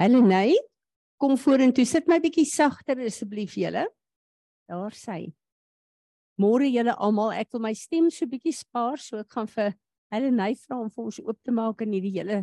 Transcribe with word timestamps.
Helenae, 0.00 0.56
kom 1.20 1.36
vorentoe. 1.38 1.86
Sit 1.86 2.08
my 2.10 2.18
bietjie 2.22 2.46
sagter 2.48 3.00
asseblief 3.06 3.56
julle. 3.60 3.86
Daar 4.70 4.96
sy. 4.96 5.32
Môre 6.40 6.66
julle 6.72 6.94
almal, 6.96 7.34
ek 7.36 7.52
wil 7.52 7.62
my 7.66 7.74
stem 7.76 8.08
so 8.10 8.26
bietjie 8.26 8.54
spaar, 8.56 8.98
so 8.98 9.20
ek 9.20 9.30
gaan 9.34 9.50
vir 9.52 9.74
Helenae 10.12 10.56
vra 10.60 10.76
om 10.82 10.90
vir 10.92 11.06
ons 11.08 11.20
oop 11.22 11.38
te 11.40 11.52
maak 11.54 11.80
in 11.84 11.94
hierdie 11.96 12.12
hele 12.18 12.42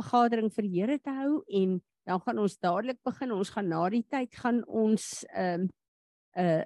vergadering 0.00 0.48
vir 0.54 0.68
Here 0.72 0.98
te 0.98 1.12
hou 1.12 1.40
en 1.60 1.78
dan 2.08 2.20
gaan 2.24 2.40
ons 2.40 2.56
dadelik 2.56 3.00
begin. 3.04 3.34
Ons 3.36 3.52
gaan 3.52 3.68
na 3.68 3.82
die 3.92 4.04
tyd 4.08 4.36
gaan 4.40 4.62
ons 4.64 5.24
ehm 5.34 5.66
um, 5.66 5.72
uh 6.40 6.62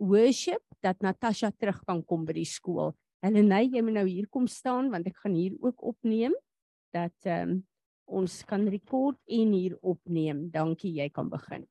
worship 0.00 0.62
dat 0.80 1.02
Natasha 1.04 1.50
terug 1.52 1.82
kan 1.84 1.98
kom 2.08 2.22
by 2.24 2.32
die 2.38 2.48
skool. 2.48 2.94
Helenae, 3.20 3.66
jy 3.68 3.82
moet 3.84 3.98
nou 3.98 4.06
hier 4.06 4.28
kom 4.32 4.46
staan 4.48 4.88
want 4.92 5.10
ek 5.10 5.18
gaan 5.20 5.34
hier 5.36 5.58
ook 5.60 5.82
opneem 5.92 6.36
dat 6.94 7.28
ehm 7.28 7.50
um, 7.50 7.58
ons 8.10 8.40
kan 8.44 8.66
rekord 8.68 9.18
en 9.26 9.52
hier 9.54 9.76
opneem. 9.86 10.48
Dankie, 10.50 10.92
jy 10.98 11.08
kan 11.14 11.30
begin. 11.30 11.66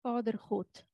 Vader 0.00 0.38
God, 0.38 0.86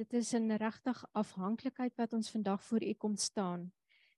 dit 0.00 0.12
is 0.14 0.32
'n 0.34 0.56
regtig 0.56 1.04
afhanklikheid 1.12 1.94
wat 1.96 2.12
ons 2.12 2.30
vandag 2.30 2.62
voor 2.64 2.82
U 2.82 2.94
kom 2.94 3.16
staan. 3.16 3.72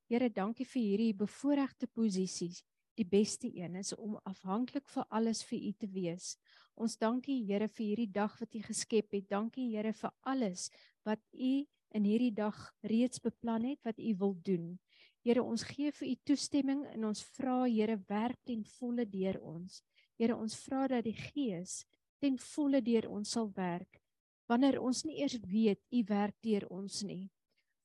Here, 0.06 0.30
dankie 0.30 0.66
vir 0.66 0.83
hierdie 0.83 1.15
bevoordeelde 1.15 1.87
posisies. 1.87 2.62
Die 2.95 3.06
beste 3.06 3.48
een 3.56 3.75
is 3.75 3.95
om 3.97 4.19
afhanklik 4.23 4.89
vir 4.89 5.06
alles 5.09 5.42
vir 5.42 5.59
U 5.59 5.73
te 5.73 5.89
wees. 5.91 6.37
Ons 6.75 6.97
dankie 6.97 7.41
Here 7.47 7.69
vir 7.69 7.87
hierdie 7.87 8.12
dag 8.12 8.39
wat 8.39 8.55
U 8.55 8.62
geskep 8.62 9.12
het. 9.12 9.28
Dankie 9.28 9.70
Here 9.73 9.92
vir 9.92 10.12
alles 10.23 10.70
wat 11.03 11.20
U 11.33 11.66
in 11.91 12.05
hierdie 12.05 12.34
dag 12.34 12.73
reeds 12.83 13.19
beplan 13.19 13.64
het 13.64 13.83
wat 13.83 13.98
U 13.98 14.14
wil 14.19 14.37
doen. 14.42 14.78
Here, 15.24 15.41
ons 15.41 15.62
gee 15.64 15.88
vir 15.88 16.09
u 16.10 16.14
toestemming 16.28 16.83
en 16.92 17.06
ons 17.09 17.23
vra 17.38 17.62
Here 17.64 17.96
werk 18.10 18.42
ten 18.45 18.60
volle 18.77 19.06
deur 19.09 19.38
ons. 19.41 19.80
Here, 20.20 20.37
ons 20.37 20.56
vra 20.66 20.84
dat 20.92 21.06
die 21.06 21.16
Gees 21.16 21.84
ten 22.20 22.36
volle 22.41 22.83
deur 22.84 23.08
ons 23.08 23.36
sal 23.36 23.48
werk 23.56 24.00
wanneer 24.45 24.77
ons 24.77 24.98
nie 25.08 25.22
eers 25.22 25.39
weet 25.48 25.80
u 25.89 26.02
werk 26.11 26.36
deur 26.45 26.67
ons 26.69 26.98
nie. 27.08 27.30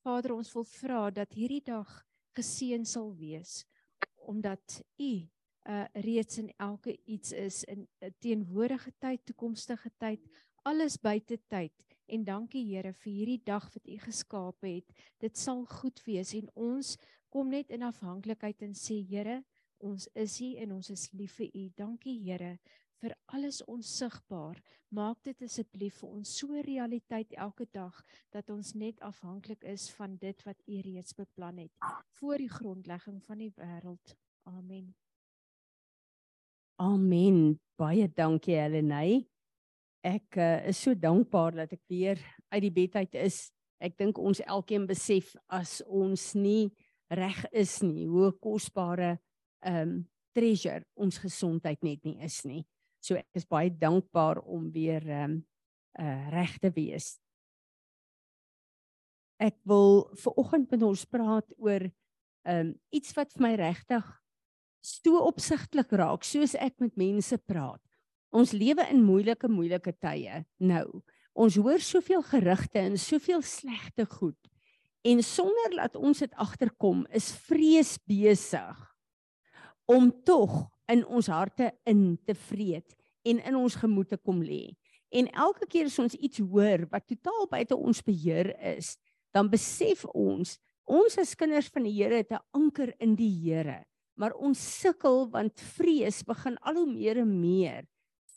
Vader, 0.04 0.34
ons 0.36 0.50
wil 0.52 0.66
vra 0.68 1.06
dat 1.08 1.32
hierdie 1.32 1.62
dag 1.64 1.88
geseën 2.36 2.84
sal 2.84 3.14
wees 3.16 3.62
omdat 4.28 4.82
u 5.00 5.12
uh 5.70 5.86
reeds 6.04 6.38
in 6.40 6.50
elke 6.60 6.92
iets 7.04 7.32
is 7.32 7.62
in 7.64 7.86
teenwoordige 8.20 8.92
tyd, 8.98 9.24
toekomstige 9.24 9.90
tyd, 9.98 10.20
alles 10.64 10.96
buite 11.00 11.38
tyd. 11.48 11.72
En 12.10 12.24
dankie 12.24 12.64
Here 12.66 12.92
vir 12.92 13.12
hierdie 13.12 13.42
dag 13.44 13.68
wat 13.72 13.86
U 13.86 13.96
geskaap 14.02 14.66
het. 14.66 14.88
Dit 15.22 15.36
sal 15.38 15.64
goed 15.68 16.00
wees 16.06 16.32
en 16.34 16.48
ons 16.54 16.96
kom 17.30 17.50
net 17.50 17.70
in 17.70 17.86
afhanklikheid 17.86 18.62
en 18.66 18.74
sê 18.74 19.00
Here, 19.06 19.40
ons 19.78 20.06
is 20.18 20.36
hier 20.42 20.60
en 20.64 20.76
ons 20.76 20.90
is 20.92 21.08
lief 21.16 21.38
vir 21.40 21.50
U. 21.54 21.64
Dankie 21.78 22.18
Here 22.26 22.58
vir 23.00 23.14
alles 23.32 23.62
onsigbaar. 23.64 24.60
Maak 24.90 25.20
dit 25.24 25.44
asseblief 25.46 26.00
vir 26.02 26.16
ons 26.18 26.32
so 26.40 26.62
realiteit 26.66 27.32
elke 27.38 27.66
dag 27.72 27.96
dat 28.34 28.50
ons 28.50 28.74
net 28.74 28.98
afhanklik 29.06 29.62
is 29.70 29.86
van 29.96 30.16
dit 30.20 30.42
wat 30.46 30.58
U 30.66 30.80
reeds 30.84 31.14
beplan 31.16 31.62
het 31.62 31.92
voor 32.18 32.42
die 32.42 32.50
grondlegging 32.50 33.20
van 33.24 33.38
die 33.40 33.52
wêreld. 33.56 34.16
Amen. 34.50 34.90
Amen. 36.80 37.60
Baie 37.78 38.08
dankie 38.16 38.58
Helenae. 38.58 39.22
Ek 40.04 40.36
uh, 40.40 40.66
is 40.68 40.80
so 40.80 40.96
dankbaar 40.96 41.62
dat 41.62 41.74
ek 41.76 41.82
weer 41.92 42.20
uit 42.50 42.62
die 42.64 42.74
bed 42.74 42.96
uit 42.96 43.16
is. 43.20 43.50
Ek 43.80 43.96
dink 44.00 44.18
ons 44.20 44.40
elkeen 44.44 44.86
besef 44.88 45.34
as 45.48 45.80
ons 45.86 46.32
nie 46.36 46.72
reg 47.10 47.44
is 47.52 47.80
nie, 47.82 48.06
hoe 48.08 48.32
kosbare 48.38 49.18
ehm 49.66 49.82
um, 49.82 50.00
treasure 50.30 50.84
ons 50.94 51.18
gesondheid 51.18 51.80
net 51.82 52.04
nie 52.06 52.20
is 52.22 52.44
nie. 52.46 52.62
So 53.02 53.16
ek 53.18 53.40
is 53.40 53.48
baie 53.50 53.70
dankbaar 53.70 54.42
om 54.44 54.70
weer 54.70 55.02
ehm 55.08 55.24
um, 55.24 55.40
uh 55.98 56.28
reg 56.30 56.54
te 56.62 56.70
wees. 56.70 57.16
Ek 59.40 59.56
wil 59.66 60.06
ver 60.14 60.36
oggend 60.38 60.70
met 60.70 60.82
ons 60.86 61.04
praat 61.04 61.50
oor 61.58 61.88
ehm 61.88 62.70
um, 62.70 62.74
iets 62.94 63.14
wat 63.18 63.32
vir 63.34 63.46
my 63.48 63.54
regtig 63.58 64.06
sto 64.80 65.20
opsigtelik 65.26 65.92
raak 65.92 66.24
soos 66.24 66.54
ek 66.54 66.78
met 66.80 66.96
mense 66.96 67.36
praat. 67.44 67.82
Ons 68.30 68.54
lewe 68.54 68.86
in 68.92 69.02
moeilike 69.04 69.48
moeilike 69.50 69.92
tye 69.98 70.44
nou. 70.62 71.02
Ons 71.34 71.58
hoor 71.58 71.82
soveel 71.82 72.22
gerugte 72.26 72.78
en 72.78 72.96
soveel 72.98 73.42
slegte 73.42 74.06
goed. 74.06 74.49
En 75.00 75.22
sonder 75.24 75.76
dat 75.76 75.96
ons 75.96 76.18
dit 76.18 76.34
agterkom, 76.36 77.06
is 77.16 77.30
vrees 77.48 77.96
besig 78.04 78.80
om 79.88 80.10
tog 80.24 80.66
in 80.92 81.06
ons 81.06 81.30
harte 81.32 81.70
in 81.88 82.18
te 82.26 82.34
vreet 82.36 82.96
en 83.26 83.40
in 83.40 83.56
ons 83.56 83.78
gemoed 83.80 84.10
te 84.12 84.18
kom 84.20 84.42
lê. 84.44 84.76
En 85.10 85.26
elke 85.32 85.66
keer 85.66 85.88
as 85.88 85.98
ons 85.98 86.14
iets 86.14 86.42
hoor 86.44 86.84
wat 86.92 87.08
totaal 87.08 87.48
buite 87.50 87.76
ons 87.76 88.02
beheer 88.04 88.52
is, 88.76 88.94
dan 89.34 89.50
besef 89.50 90.04
ons 90.12 90.58
ons 90.90 91.16
as 91.22 91.36
kinders 91.38 91.68
van 91.70 91.84
die 91.86 91.94
Here 91.94 92.16
het 92.18 92.32
'n 92.32 92.42
anker 92.52 92.92
in 92.98 93.14
die 93.14 93.30
Here. 93.30 93.84
Maar 94.18 94.34
ons 94.34 94.58
sukkel 94.58 95.30
want 95.30 95.60
vrees 95.78 96.22
begin 96.22 96.58
al 96.58 96.74
hoe 96.74 96.92
meer 96.92 97.18
en 97.18 97.40
meer 97.40 97.86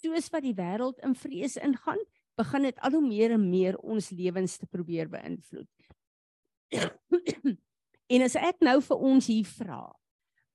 soos 0.01 0.29
wat 0.29 0.43
die 0.43 0.53
wêreld 0.53 0.99
in 1.03 1.15
vrees 1.15 1.57
ingaan, 1.57 1.99
begin 2.37 2.61
dit 2.61 2.79
al 2.79 2.91
hoe 2.91 3.07
meer 3.07 3.31
en 3.31 3.49
meer 3.49 3.77
ons 3.77 4.09
lewens 4.11 4.57
te 4.57 4.65
probeer 4.65 5.09
beïnvloed 5.09 5.67
en 8.13 8.25
as 8.25 8.35
ek 8.39 8.63
nou 8.65 8.79
vir 8.81 9.05
ons 9.11 9.29
hier 9.29 9.47
vra 9.59 9.83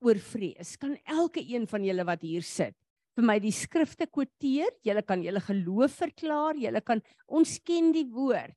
oor 0.05 0.19
vrees, 0.23 0.77
kan 0.79 0.97
elke 1.07 1.43
een 1.43 1.67
van 1.67 1.85
julle 1.85 2.07
wat 2.07 2.23
hier 2.23 2.47
sit 2.47 2.77
vir 3.19 3.27
my 3.27 3.41
die 3.43 3.55
skrifte 3.55 4.07
quoteer, 4.07 4.71
julle 4.87 5.03
kan 5.03 5.23
julle 5.25 5.43
geloof 5.43 5.97
verklaar, 6.05 6.59
julle 6.63 6.83
kan 6.87 7.03
ons 7.27 7.57
ken 7.67 7.91
die 7.91 8.07
woord. 8.07 8.55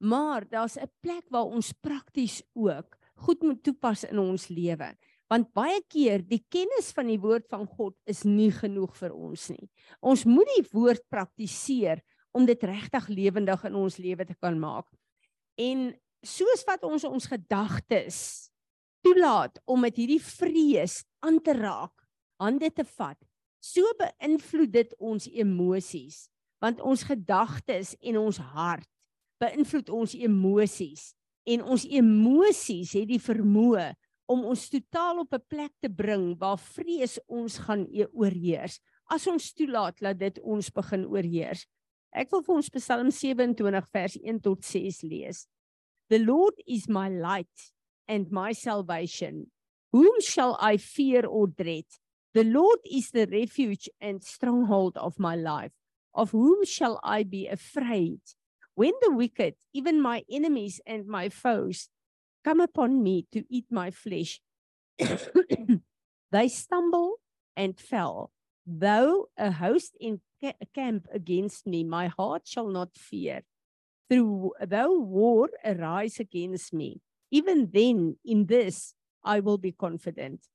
Maar 0.00 0.48
daar's 0.48 0.78
'n 0.78 0.88
plek 1.02 1.24
waar 1.30 1.52
ons 1.52 1.72
prakties 1.72 2.42
ook 2.54 2.96
goed 3.26 3.42
moet 3.42 3.62
toepas 3.62 4.04
in 4.04 4.18
ons 4.18 4.48
lewe. 4.48 4.96
Want 5.28 5.52
baie 5.52 5.80
keer 5.88 6.22
die 6.22 6.44
kennis 6.48 6.92
van 6.92 7.06
die 7.06 7.20
woord 7.20 7.46
van 7.48 7.66
God 7.66 7.94
is 8.06 8.24
nie 8.24 8.50
genoeg 8.50 8.96
vir 8.96 9.12
ons 9.12 9.50
nie. 9.50 9.68
Ons 10.00 10.24
moet 10.24 10.48
die 10.56 10.66
woord 10.72 11.02
praktiseer 11.10 12.02
om 12.32 12.46
dit 12.46 12.62
regtig 12.64 13.08
lewendig 13.08 13.64
in 13.64 13.74
ons 13.74 13.98
lewe 13.98 14.24
te 14.24 14.34
kan 14.34 14.58
maak. 14.58 14.86
En 15.56 15.94
soos 16.24 16.64
wat 16.66 16.84
ons 16.84 17.04
ons 17.04 17.26
gedagtes 17.28 18.50
toelaat 19.04 19.60
om 19.68 19.80
met 19.84 19.96
hierdie 19.96 20.22
vrees 20.22 21.02
aan 21.20 21.38
te 21.44 21.52
raak, 21.52 21.92
hande 22.40 22.70
te 22.72 22.84
vat, 22.96 23.18
so 23.60 23.84
beïnvloed 24.00 24.72
dit 24.72 24.94
ons 24.98 25.28
emosies, 25.28 26.26
want 26.64 26.80
ons 26.80 27.04
gedagtes 27.04 27.92
en 28.00 28.18
ons 28.24 28.40
hart 28.56 28.88
beïnvloed 29.42 29.90
ons 29.92 30.14
emosies 30.16 31.12
en 31.50 31.64
ons 31.74 31.84
emosies 31.84 32.94
het 32.96 33.08
die 33.10 33.20
vermoë 33.20 33.90
om 34.32 34.46
ons 34.48 34.68
totaal 34.72 35.20
op 35.24 35.34
'n 35.36 35.46
plek 35.48 35.72
te 35.82 35.90
bring 35.90 36.32
waar 36.40 36.58
vrees 36.58 37.18
ons 37.28 37.58
gaan 37.58 37.84
e-, 37.92 38.08
oorheers 38.12 38.80
as 39.12 39.26
ons 39.26 39.52
toelaat 39.52 40.00
dat 40.00 40.18
dit 40.18 40.40
ons 40.40 40.70
begin 40.70 41.04
oorheers. 41.06 41.66
Ek 42.12 42.30
wil 42.30 42.42
vir 42.42 42.54
ons 42.54 42.70
Psalm 42.70 43.10
27 43.10 43.84
vers 43.92 44.16
1 44.16 44.40
tot 44.40 44.64
6 44.64 45.02
lees. 45.02 45.46
The 46.10 46.18
Lord 46.18 46.54
is 46.68 46.88
my 46.88 47.08
light 47.08 47.72
and 48.06 48.30
my 48.30 48.52
salvation. 48.52 49.50
Whom 49.92 50.20
shall 50.20 50.58
I 50.60 50.76
fear 50.76 51.24
or 51.24 51.46
dread? 51.46 51.84
The 52.34 52.44
Lord 52.44 52.80
is 52.90 53.10
the 53.10 53.26
refuge 53.26 53.88
and 54.00 54.22
stronghold 54.22 54.96
of 54.96 55.18
my 55.18 55.36
life. 55.36 55.72
Of 56.14 56.32
whom 56.32 56.64
shall 56.64 57.00
I 57.02 57.22
be 57.22 57.46
afraid? 57.46 58.20
When 58.74 58.92
the 59.00 59.12
wicked, 59.12 59.54
even 59.72 60.00
my 60.00 60.24
enemies 60.30 60.80
and 60.86 61.06
my 61.06 61.28
foes, 61.28 61.88
come 62.44 62.60
upon 62.60 63.02
me 63.02 63.26
to 63.32 63.44
eat 63.48 63.66
my 63.70 63.90
flesh, 63.90 64.40
they 66.32 66.48
stumble 66.48 67.16
and 67.56 67.78
fell. 67.78 68.30
Though 68.66 69.28
a 69.38 69.52
host 69.52 69.96
encamp 70.00 71.06
against 71.12 71.66
me, 71.66 71.84
my 71.84 72.08
heart 72.08 72.42
shall 72.46 72.68
not 72.68 72.96
fear 72.96 73.42
through 74.08 74.52
though 74.60 74.98
war 74.98 75.50
arise 75.64 76.20
against 76.20 76.72
me, 76.72 77.00
even 77.30 77.70
then 77.72 78.16
in 78.24 78.46
this 78.46 78.94
I 79.22 79.40
will 79.40 79.58
be 79.58 79.72
confident. 79.72 80.46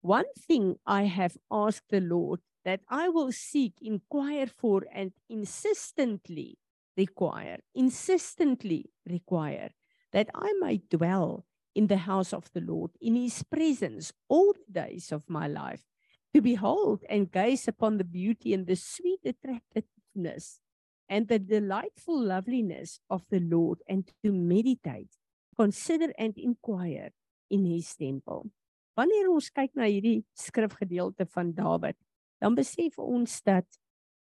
One 0.00 0.30
thing 0.38 0.76
I 0.86 1.04
have 1.04 1.36
asked 1.50 1.88
the 1.88 2.00
Lord 2.00 2.40
that 2.64 2.80
I 2.88 3.08
will 3.08 3.32
seek, 3.32 3.74
inquire 3.80 4.46
for, 4.46 4.84
and 4.92 5.12
insistently 5.28 6.58
require, 6.96 7.58
insistently 7.74 8.90
require 9.08 9.70
that 10.12 10.30
I 10.34 10.52
may 10.60 10.78
dwell 10.90 11.44
in 11.74 11.88
the 11.88 11.96
house 11.96 12.32
of 12.32 12.50
the 12.52 12.60
Lord, 12.60 12.92
in 13.00 13.16
his 13.16 13.42
presence 13.42 14.12
all 14.28 14.52
the 14.52 14.80
days 14.80 15.10
of 15.10 15.28
my 15.28 15.48
life, 15.48 15.84
to 16.32 16.40
behold 16.40 17.02
and 17.08 17.30
gaze 17.30 17.68
upon 17.68 17.98
the 17.98 18.04
beauty 18.04 18.54
and 18.54 18.66
the 18.66 18.76
sweet 18.76 19.20
attractiveness 19.24 20.60
and 21.08 21.28
the 21.28 21.38
delightful 21.38 22.18
loveliness 22.18 23.00
of 23.10 23.22
the 23.30 23.40
Lord 23.40 23.78
and 23.88 24.06
to 24.22 24.32
meditate, 24.32 25.10
consider 25.56 26.12
and 26.18 26.36
inquire 26.36 27.10
in 27.50 27.64
his 27.64 27.94
temple. 27.94 28.50
wanneer 28.98 29.30
ons 29.32 29.50
kyk 29.54 29.74
na 29.78 29.88
hierdie 29.90 30.22
skrifgedeelte 30.38 31.26
van 31.34 31.50
Dawid, 31.54 31.98
dan 32.42 32.56
besef 32.58 32.98
ons 33.02 33.40
dat 33.46 33.66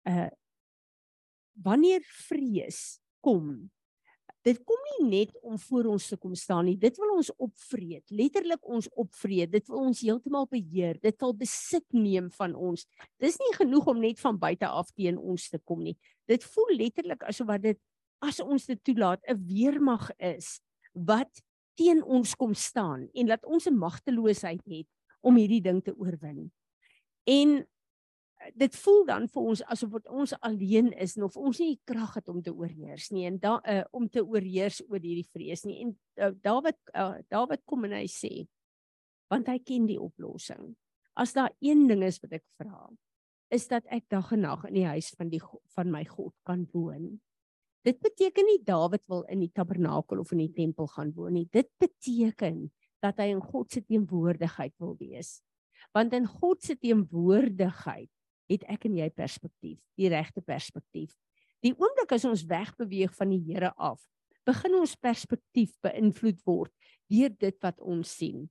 uh 0.09 0.31
wanneer 1.65 2.03
vrees 2.29 2.99
kom, 3.25 3.71
dit 4.45 4.59
kom 4.69 4.83
nie 4.91 5.07
net 5.09 5.31
om 5.41 5.57
voor 5.57 5.87
ons 5.95 6.09
te 6.11 6.19
kom 6.21 6.35
staan 6.37 6.67
nie. 6.69 6.75
Dit 6.77 6.99
wil 7.01 7.15
ons 7.15 7.31
opvreed, 7.41 8.05
letterlik 8.13 8.61
ons 8.61 8.91
opvreed. 8.93 9.49
Dit 9.55 9.71
wil 9.73 9.87
ons 9.89 10.03
heeltemal 10.05 10.45
beheer. 10.53 11.01
Dit 11.01 11.17
wil 11.25 11.33
besit 11.41 11.87
neem 11.97 12.29
van 12.37 12.53
ons. 12.53 12.85
Dis 13.25 13.41
nie 13.41 13.55
genoeg 13.57 13.89
om 13.89 14.05
net 14.05 14.21
van 14.21 14.37
buite 14.37 14.69
af 14.69 14.93
teen 14.93 15.17
ons 15.17 15.49
te 15.49 15.59
kom 15.65 15.81
nie. 15.89 15.97
Dit 16.27 16.45
voel 16.45 16.77
letterlik 16.77 17.23
asof 17.23 17.47
wat 17.47 17.63
dit 17.63 17.79
as 18.25 18.41
ons 18.41 18.67
dit 18.67 18.81
toelaat 18.85 19.23
'n 19.29 19.39
weermag 19.47 20.11
is 20.19 20.61
wat 20.93 21.43
teen 21.77 22.03
ons 22.05 22.35
kom 22.35 22.55
staan 22.55 23.09
en 23.13 23.29
laat 23.29 23.45
ons 23.45 23.67
'n 23.67 23.77
magteloosheid 23.77 24.65
het 24.65 24.89
om 25.21 25.37
hierdie 25.37 25.63
ding 25.63 25.83
te 25.85 25.95
oorwin. 25.97 26.53
En 27.25 27.49
eh, 27.59 28.51
dit 28.55 28.77
voel 28.77 29.05
dan 29.07 29.29
vir 29.29 29.43
ons 29.43 29.63
asof 29.63 29.97
ons 30.07 30.35
alleen 30.41 30.93
is 30.93 31.17
en 31.17 31.23
of 31.23 31.37
ons 31.37 31.59
nie 31.59 31.81
krag 31.85 32.15
het 32.15 32.29
om 32.29 32.43
te 32.43 32.55
oorheers 32.55 33.11
nie 33.11 33.27
en 33.27 33.39
da 33.39 33.61
uh, 33.65 33.85
om 33.91 34.09
te 34.09 34.25
oorheers 34.25 34.83
oor 34.89 35.01
hierdie 35.01 35.29
vrees 35.33 35.65
nie. 35.65 35.81
En 35.83 35.99
uh, 36.17 36.33
Dawid 36.43 36.79
uh, 36.95 37.19
Dawid 37.29 37.65
kom 37.65 37.85
en 37.85 37.93
hy 37.93 38.07
sê 38.07 38.47
want 39.29 39.49
hy 39.51 39.59
ken 39.59 39.87
die 39.87 40.01
oplossing. 40.01 40.77
As 41.17 41.33
daar 41.33 41.51
een 41.61 41.89
ding 41.89 42.05
is 42.07 42.21
wat 42.23 42.37
ek 42.39 42.45
vra, 42.61 42.87
is 43.55 43.69
dat 43.71 43.87
ek 43.95 44.09
dag 44.11 44.33
en 44.35 44.43
nag 44.47 44.65
in 44.69 44.81
die 44.81 44.89
huis 44.89 45.13
van 45.17 45.31
die 45.31 45.41
van 45.77 45.93
my 45.93 46.03
God 46.09 46.35
kan 46.47 46.65
woon. 46.73 47.17
Dit 47.87 48.01
beteken 48.03 48.49
nie 48.49 48.59
Dawid 48.67 49.05
wil 49.07 49.23
in 49.31 49.45
die 49.45 49.53
tabernakel 49.55 50.19
of 50.19 50.33
in 50.35 50.43
die 50.43 50.55
tempel 50.55 50.89
gaan 50.91 51.13
woon 51.15 51.37
nie. 51.39 51.47
Dit 51.55 51.71
beteken 51.79 52.67
dat 53.05 53.21
hy 53.23 53.31
in 53.37 53.43
God 53.45 53.71
se 53.71 53.85
teenwoordigheid 53.87 54.75
wil 54.83 54.97
wees. 54.99 55.39
Want 55.95 56.17
in 56.17 56.27
God 56.27 56.65
se 56.67 56.75
teenwoordigheid 56.75 58.11
het 58.51 58.67
ek 58.71 58.89
en 58.89 58.99
jy 58.99 59.07
perspektief, 59.15 59.79
die 59.99 60.11
regte 60.11 60.43
perspektief. 60.43 61.15
Die 61.63 61.75
oomblik 61.79 62.13
as 62.15 62.27
ons 62.27 62.45
wegbeweeg 62.47 63.15
van 63.17 63.33
die 63.33 63.43
Here 63.47 63.73
af, 63.79 64.03
begin 64.47 64.77
ons 64.79 64.95
perspektief 64.99 65.75
beïnvloed 65.83 66.43
word 66.47 66.75
deur 67.11 67.33
dit 67.39 67.57
wat 67.63 67.81
ons 67.83 68.11
sien. 68.19 68.47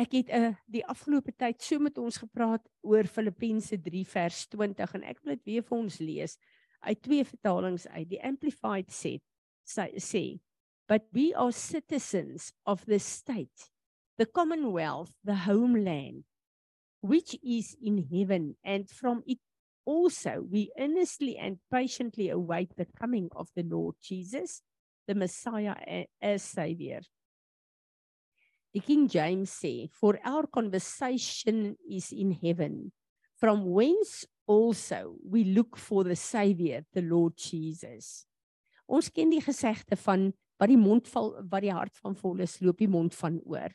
Ek 0.00 0.14
het 0.16 0.28
'n 0.28 0.32
uh, 0.32 0.46
eh, 0.46 0.54
die 0.66 0.86
afgelope 0.86 1.32
tyd 1.36 1.60
so 1.62 1.78
met 1.78 1.98
ons 1.98 2.16
gepraat 2.16 2.64
oor 2.80 3.04
Filippense 3.04 3.76
3 3.76 4.06
vers 4.06 4.46
20 4.48 4.94
en 4.94 5.02
ek 5.04 5.18
wil 5.20 5.34
dit 5.34 5.44
weer 5.44 5.62
vir 5.62 5.76
ons 5.78 5.98
lees 5.98 6.38
uit 6.80 7.02
twee 7.02 7.24
vertalings 7.24 7.86
uit. 7.86 8.08
Die 8.08 8.22
Amplified 8.24 8.88
sê 8.88 9.18
sê 9.66 10.40
but 10.88 11.04
we 11.12 11.34
are 11.36 11.52
citizens 11.52 12.52
of 12.64 12.84
the 12.86 12.98
state, 12.98 13.68
the 14.16 14.26
commonwealth, 14.26 15.12
the 15.24 15.36
homeland 15.44 16.24
which 17.00 17.36
is 17.42 17.76
in 17.80 17.98
heaven 18.10 18.56
and 18.64 18.88
from 18.88 19.22
it 19.26 19.38
also 19.84 20.46
we 20.50 20.70
earnestly 20.78 21.36
and 21.36 21.58
patiently 21.70 22.30
await 22.30 22.74
the 22.76 22.86
coming 22.98 23.28
of 23.36 23.48
the 23.54 23.62
Lord 23.62 23.96
Jesus, 24.00 24.62
the 25.06 25.14
Messiah 25.14 26.06
as 26.22 26.42
savior. 26.42 27.00
The 28.72 28.80
King 28.80 29.08
James 29.08 29.50
say, 29.50 29.88
For 29.92 30.18
our 30.24 30.46
conversation 30.46 31.76
is 31.90 32.12
in 32.12 32.32
heaven, 32.32 32.92
from 33.36 33.64
whence 33.66 34.26
also 34.46 35.16
we 35.28 35.44
look 35.44 35.76
for 35.76 36.04
the 36.04 36.16
savior 36.16 36.84
the 36.92 37.02
lord 37.02 37.36
jesus. 37.36 38.26
Ons 38.90 39.08
ken 39.14 39.30
die 39.30 39.42
gesegde 39.42 39.94
van 39.98 40.32
wat 40.58 40.70
die 40.72 40.78
mond 40.78 41.06
val 41.08 41.32
wat 41.50 41.62
die 41.62 41.74
hart 41.74 41.94
van 42.02 42.16
vol 42.18 42.42
is 42.42 42.58
loop 42.60 42.82
die 42.82 42.90
mond 42.90 43.14
van 43.14 43.38
oor. 43.46 43.70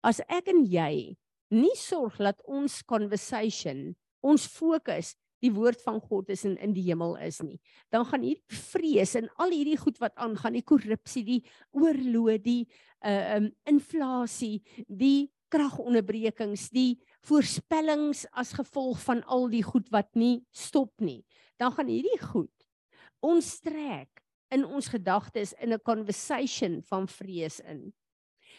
As 0.00 0.22
ek 0.28 0.48
en 0.52 0.64
jy 0.64 1.16
nie 1.52 1.76
sorg 1.76 2.16
dat 2.20 2.40
ons 2.48 2.80
conversation 2.88 3.92
ons 4.24 4.48
fokus 4.50 5.14
die 5.44 5.52
woord 5.54 5.80
van 5.84 6.00
God 6.02 6.32
is 6.34 6.44
in 6.48 6.56
in 6.64 6.72
die 6.74 6.88
hemel 6.88 7.14
is 7.22 7.38
nie 7.44 7.60
dan 7.94 8.04
gaan 8.08 8.24
hierdie 8.26 8.60
vrees 8.72 9.14
en 9.20 9.28
al 9.38 9.54
hierdie 9.54 9.78
goed 9.78 10.00
wat 10.02 10.16
aangaan 10.18 10.58
die 10.58 10.66
korrupsie 10.66 11.24
die 11.28 11.42
oorlog 11.76 12.42
die 12.44 12.62
uh 13.06 13.36
um 13.36 13.50
inflasie 13.64 14.62
die 14.88 15.30
kragonderbrekings 15.48 16.68
die 16.70 16.98
voorspellings 17.24 18.26
as 18.32 18.52
gevolg 18.52 19.00
van 19.00 19.22
al 19.24 19.48
die 19.48 19.62
goed 19.62 19.88
wat 19.90 20.08
nie 20.14 20.44
stop 20.52 20.92
nie, 21.00 21.24
dan 21.58 21.72
gaan 21.72 21.88
hierdie 21.88 22.20
goed 22.20 22.52
ons 23.24 23.58
trek 23.60 24.22
in 24.54 24.64
ons 24.64 24.88
gedagtes 24.88 25.52
in 25.60 25.72
'n 25.72 25.82
conversation 25.82 26.82
van 26.82 27.08
vrees 27.08 27.60
in. 27.60 27.92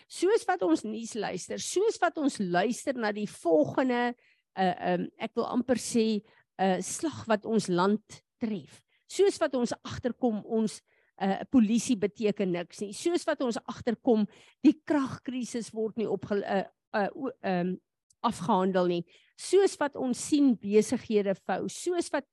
Soos 0.08 0.46
wat 0.46 0.62
ons 0.62 0.84
nuus 0.84 1.14
luister, 1.14 1.60
soos 1.60 1.98
wat 2.02 2.18
ons 2.18 2.38
luister 2.40 2.94
na 2.94 3.12
die 3.12 3.28
volgende 3.28 4.16
uh 4.58 4.94
um 4.94 5.10
ek 5.18 5.36
wil 5.36 5.46
amper 5.46 5.78
sê 5.78 6.22
'n 6.60 6.78
uh, 6.78 6.82
slag 6.82 7.26
wat 7.28 7.46
ons 7.46 7.68
land 7.68 8.24
tref. 8.38 8.84
Soos 9.08 9.38
wat 9.38 9.54
ons 9.56 9.74
agterkom 9.84 10.44
ons 10.46 10.82
uh, 11.22 11.40
polisie 11.52 11.98
beteken 12.00 12.52
niks 12.56 12.82
nie. 12.84 12.94
Soos 12.96 13.26
wat 13.28 13.42
ons 13.46 13.60
agterkom 13.66 14.26
die 14.66 14.76
kragkrisis 14.88 15.72
word 15.76 16.00
nie 16.00 16.10
op 16.10 16.28
uh, 16.32 16.66
uh 16.96 17.10
um 17.46 17.78
afgehandel 18.26 18.90
nie. 18.92 19.04
Soos 19.40 19.78
wat 19.80 19.96
ons 19.96 20.20
sien 20.20 20.52
besighede 20.60 21.36
vou, 21.48 21.70
soos 21.72 22.10
wat 22.12 22.28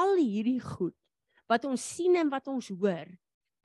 al 0.00 0.18
hierdie 0.20 0.60
goed 0.60 0.96
wat 1.50 1.64
ons 1.66 1.82
sien 1.82 2.14
en 2.20 2.28
wat 2.30 2.46
ons 2.50 2.68
hoor 2.78 3.08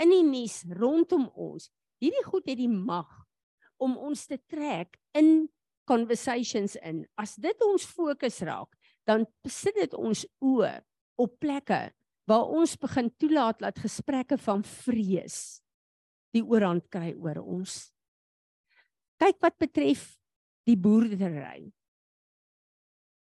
in 0.02 0.12
die 0.12 0.24
nuus 0.26 0.64
rondom 0.76 1.28
ons, 1.36 1.70
hierdie 2.02 2.24
goed 2.26 2.48
het 2.50 2.60
die 2.60 2.72
mag 2.72 3.10
om 3.82 3.96
ons 4.00 4.26
te 4.28 4.40
trek 4.50 4.98
in 5.16 5.48
conversations 5.88 6.76
in. 6.82 7.04
As 7.20 7.36
dit 7.40 7.62
ons 7.64 7.86
fokus 7.86 8.42
raak, 8.48 8.72
dan 9.06 9.28
sit 9.48 9.76
dit 9.78 9.94
ons 9.96 10.26
oë 10.42 10.74
op 11.22 11.36
plekke 11.40 11.84
waar 12.30 12.50
ons 12.50 12.76
begin 12.82 13.10
toelaat 13.22 13.60
dat 13.62 13.80
gesprekke 13.80 14.38
van 14.42 14.64
vrees 14.64 15.62
die 16.36 16.44
oorhand 16.44 16.88
kry 16.92 17.14
oor 17.14 17.40
ons. 17.44 17.86
Kyk 19.22 19.40
wat 19.44 19.58
betref 19.62 20.10
die 20.68 20.76
boerdery. 20.76 21.70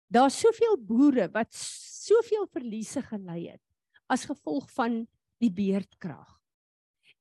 Daar's 0.10 0.40
soveel 0.42 0.76
boere 0.82 1.30
wat 1.32 1.54
soveel 1.56 2.48
verliese 2.52 3.04
gely 3.06 3.54
het 3.54 3.64
as 4.10 4.26
gevolg 4.26 4.66
van 4.74 5.04
die 5.40 5.52
beerdkrag. 5.54 6.30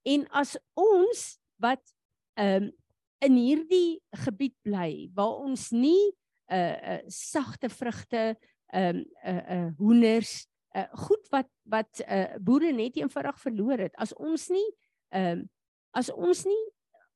En 0.08 0.24
as 0.32 0.56
ons 0.78 1.36
wat 1.60 1.84
ehm 2.38 2.68
um, 2.68 2.74
in 3.18 3.34
hierdie 3.34 3.98
gebied 4.14 4.54
bly 4.62 5.08
waar 5.10 5.40
ons 5.42 5.72
nie 5.74 6.14
'n 6.46 6.54
uh, 6.54 6.76
uh, 6.92 7.02
sagte 7.10 7.68
vrugte 7.68 8.38
ehm 8.72 8.96
um, 8.96 8.98
'n 9.02 9.06
uh, 9.26 9.56
uh, 9.56 9.70
hoenders 9.78 10.46
uh, 10.76 10.88
goed 11.06 11.30
wat 11.32 11.48
wat 11.64 12.02
uh, 12.04 12.36
boere 12.40 12.72
net 12.72 12.96
eenvoudig 12.96 13.38
verloor 13.40 13.86
het 13.88 13.94
as 13.96 14.14
ons 14.16 14.48
nie 14.52 14.66
ehm 15.14 15.38
um, 15.38 15.46
as 15.96 16.10
ons 16.12 16.44
nie 16.44 16.64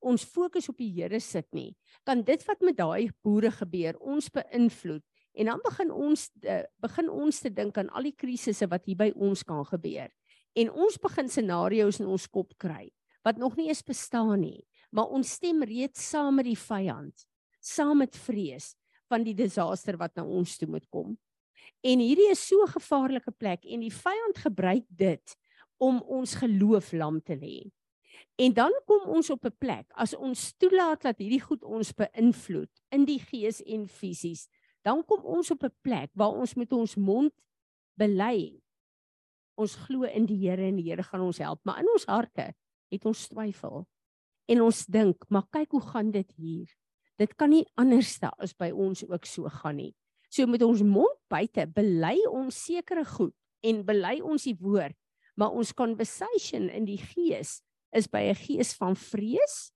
ons 0.03 0.25
fokus 0.27 0.69
op 0.71 0.79
die 0.81 0.91
Here 0.97 1.21
sit 1.23 1.47
nie, 1.55 1.73
kan 2.07 2.25
dit 2.27 2.43
wat 2.49 2.63
met 2.65 2.77
daai 2.79 3.13
boere 3.25 3.53
gebeur 3.55 3.99
ons 4.01 4.29
beïnvloed 4.35 5.05
en 5.39 5.49
dan 5.49 5.63
begin 5.65 5.93
ons 5.95 6.27
uh, 6.45 6.65
begin 6.83 7.09
ons 7.13 7.39
te 7.41 7.53
dink 7.55 7.79
aan 7.81 7.91
al 7.97 8.11
die 8.11 8.17
krisisse 8.17 8.67
wat 8.69 8.85
hier 8.89 8.99
by 9.01 9.13
ons 9.15 9.45
kan 9.47 9.63
gebeur. 9.69 10.11
En 10.59 10.69
ons 10.85 10.99
begin 11.01 11.31
scenario's 11.33 12.03
in 12.03 12.11
ons 12.11 12.27
kop 12.29 12.53
kry 12.61 12.91
wat 13.23 13.39
nog 13.39 13.55
nie 13.55 13.69
eens 13.71 13.85
bestaan 13.87 14.41
nie, 14.43 14.65
maar 14.91 15.13
ons 15.15 15.37
stem 15.39 15.63
reeds 15.63 16.03
saam 16.11 16.41
met 16.41 16.49
die 16.49 16.59
vyand, 16.59 17.23
saam 17.63 18.01
met 18.03 18.19
vrees 18.19 18.73
van 19.07 19.23
die 19.23 19.37
disaster 19.39 19.95
wat 20.01 20.17
na 20.19 20.25
ons 20.27 20.57
toe 20.59 20.67
moet 20.67 20.89
kom. 20.91 21.15
En 21.83 21.99
hierdie 21.99 22.31
is 22.31 22.47
so 22.47 22.63
'n 22.63 22.75
gevaarlike 22.79 23.31
plek 23.31 23.65
en 23.65 23.81
die 23.81 23.95
vyand 23.95 24.39
gebruik 24.39 24.85
dit 24.89 25.37
om 25.79 26.01
ons 26.01 26.35
geloof 26.35 26.93
lam 26.93 27.21
te 27.23 27.37
lê. 27.37 27.71
En 28.39 28.53
dan 28.53 28.73
kom 28.87 29.09
ons 29.09 29.31
op 29.31 29.45
'n 29.45 29.57
plek 29.59 29.87
as 29.95 30.15
ons 30.15 30.55
toelaat 30.57 31.03
dat 31.03 31.19
hierdie 31.19 31.43
goed 31.43 31.65
ons 31.65 31.93
beïnvloed 31.93 32.71
in 32.91 33.05
die 33.05 33.19
gees 33.19 33.63
en 33.63 33.89
fisies, 33.89 34.49
dan 34.83 35.05
kom 35.05 35.25
ons 35.25 35.51
op 35.51 35.63
'n 35.65 35.75
plek 35.81 36.11
waar 36.15 36.33
ons 36.33 36.55
met 36.55 36.73
ons 36.73 36.95
mond 36.97 37.33
bely. 37.95 38.61
Ons 39.55 39.75
glo 39.75 40.03
in 40.03 40.27
die 40.27 40.49
Here 40.49 40.63
en 40.63 40.77
die 40.77 40.91
Here 40.91 41.03
gaan 41.03 41.21
ons 41.21 41.39
help, 41.39 41.61
maar 41.65 41.79
in 41.81 41.91
ons 41.93 42.05
harte 42.05 42.55
het 42.91 43.05
ons 43.05 43.29
twyfel. 43.29 43.87
En 44.47 44.63
ons 44.63 44.87
dink, 44.87 45.25
maar 45.29 45.47
kyk 45.51 45.71
hoe 45.71 45.81
gaan 45.81 46.11
dit 46.11 46.33
hier? 46.37 46.69
Dit 47.17 47.37
kan 47.37 47.51
nie 47.51 47.67
anders 47.75 48.19
da 48.19 48.33
as 48.39 48.55
by 48.55 48.71
ons 48.71 49.05
ook 49.09 49.25
so 49.25 49.49
gaan 49.49 49.77
nie. 49.77 49.95
So 50.33 50.49
met 50.49 50.63
ons 50.65 50.81
mond 50.81 51.19
buite 51.29 51.67
bely 51.77 52.17
ons 52.31 52.57
sekere 52.57 53.05
goed 53.05 53.35
en 53.69 53.83
bely 53.85 54.17
ons 54.25 54.47
die 54.49 54.57
woord, 54.57 54.97
maar 55.37 55.53
ons 55.53 55.75
conversation 55.77 56.71
in 56.73 56.87
die 56.89 57.01
gees 57.01 57.61
is 57.93 58.09
by 58.09 58.33
'n 58.33 58.39
gees 58.41 58.73
van 58.81 58.97
vrees, 58.97 59.73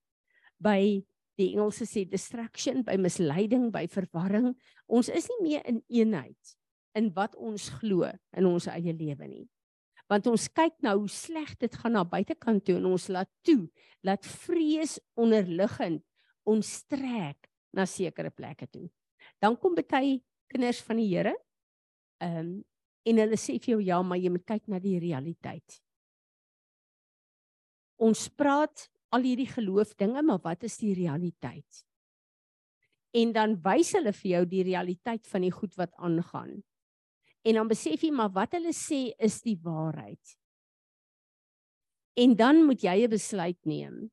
by 0.59 1.05
die 1.37 1.53
Engelse 1.53 1.85
sê 1.85 2.09
distraction, 2.09 2.83
by 2.83 2.97
misleiding, 2.97 3.71
by 3.71 3.87
verwarring. 3.87 4.55
Ons 4.89 5.09
is 5.09 5.29
nie 5.29 5.51
meer 5.51 5.63
in 5.69 5.83
eenheid 5.89 6.57
in 6.97 7.13
wat 7.13 7.37
ons 7.37 7.69
glo 7.69 8.09
in 8.33 8.47
ons 8.47 8.67
eie 8.67 8.93
lewe 8.97 9.29
nie. 9.29 9.49
Want 10.09 10.27
ons 10.27 10.49
kyk 10.49 10.81
nou 10.83 11.01
hoe 11.01 11.09
sleg 11.13 11.59
dit 11.59 11.75
gaan 11.75 11.93
na 11.93 12.05
buitekant 12.05 12.65
toe 12.65 12.77
en 12.79 12.87
ons 12.87 13.09
laat 13.09 13.29
toe 13.45 13.69
dat 14.03 14.25
vrees 14.25 14.99
onderliggend 15.19 16.03
ons 16.47 16.85
trek 16.89 17.51
na 17.75 17.85
sekere 17.85 18.31
plekke 18.31 18.67
toe. 18.71 18.89
Dan 19.43 19.57
kom 19.61 19.75
baie 19.75 20.23
kinders 20.53 20.81
van 20.87 21.01
die 21.01 21.11
Here. 21.11 21.37
Ehm 22.23 22.41
um, 22.41 22.65
en 23.07 23.21
hulle 23.23 23.37
sê 23.39 23.55
vir 23.63 23.77
jou 23.77 23.83
ja, 23.87 24.01
maar 24.03 24.19
jy 24.19 24.33
moet 24.35 24.43
kyk 24.43 24.65
na 24.67 24.81
die 24.83 24.97
realiteit. 24.99 25.77
Ons 28.03 28.27
praat 28.35 28.89
al 29.15 29.23
hierdie 29.29 29.47
geloof 29.47 29.95
dinge, 29.95 30.23
maar 30.27 30.41
wat 30.43 30.67
is 30.67 30.75
die 30.81 30.91
realiteit? 30.97 31.85
En 33.17 33.31
dan 33.33 33.55
wys 33.63 33.93
hulle 33.95 34.13
vir 34.13 34.31
jou 34.33 34.41
die 34.51 34.65
realiteit 34.67 35.29
van 35.31 35.47
die 35.47 35.53
goed 35.55 35.77
wat 35.79 35.95
aangaan. 36.03 36.59
En 37.47 37.61
dan 37.61 37.71
besef 37.71 38.03
jy 38.03 38.11
maar 38.11 38.33
wat 38.35 38.59
hulle 38.59 38.75
sê 38.75 39.15
is 39.23 39.39
die 39.47 39.57
waarheid. 39.63 40.35
En 42.19 42.35
dan 42.35 42.65
moet 42.67 42.83
jy 42.83 43.05
'n 43.05 43.11
besluit 43.11 43.61
neem. 43.65 44.11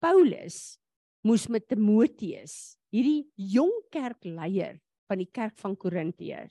Paulus 0.00 0.78
moes 1.24 1.48
met 1.48 1.66
Timoteus, 1.66 2.76
hierdie 2.92 3.30
jong 3.34 3.72
kerkleier 3.90 4.78
van 5.08 5.22
die 5.22 5.30
kerk 5.32 5.56
van 5.58 5.76
Korintië, 5.76 6.46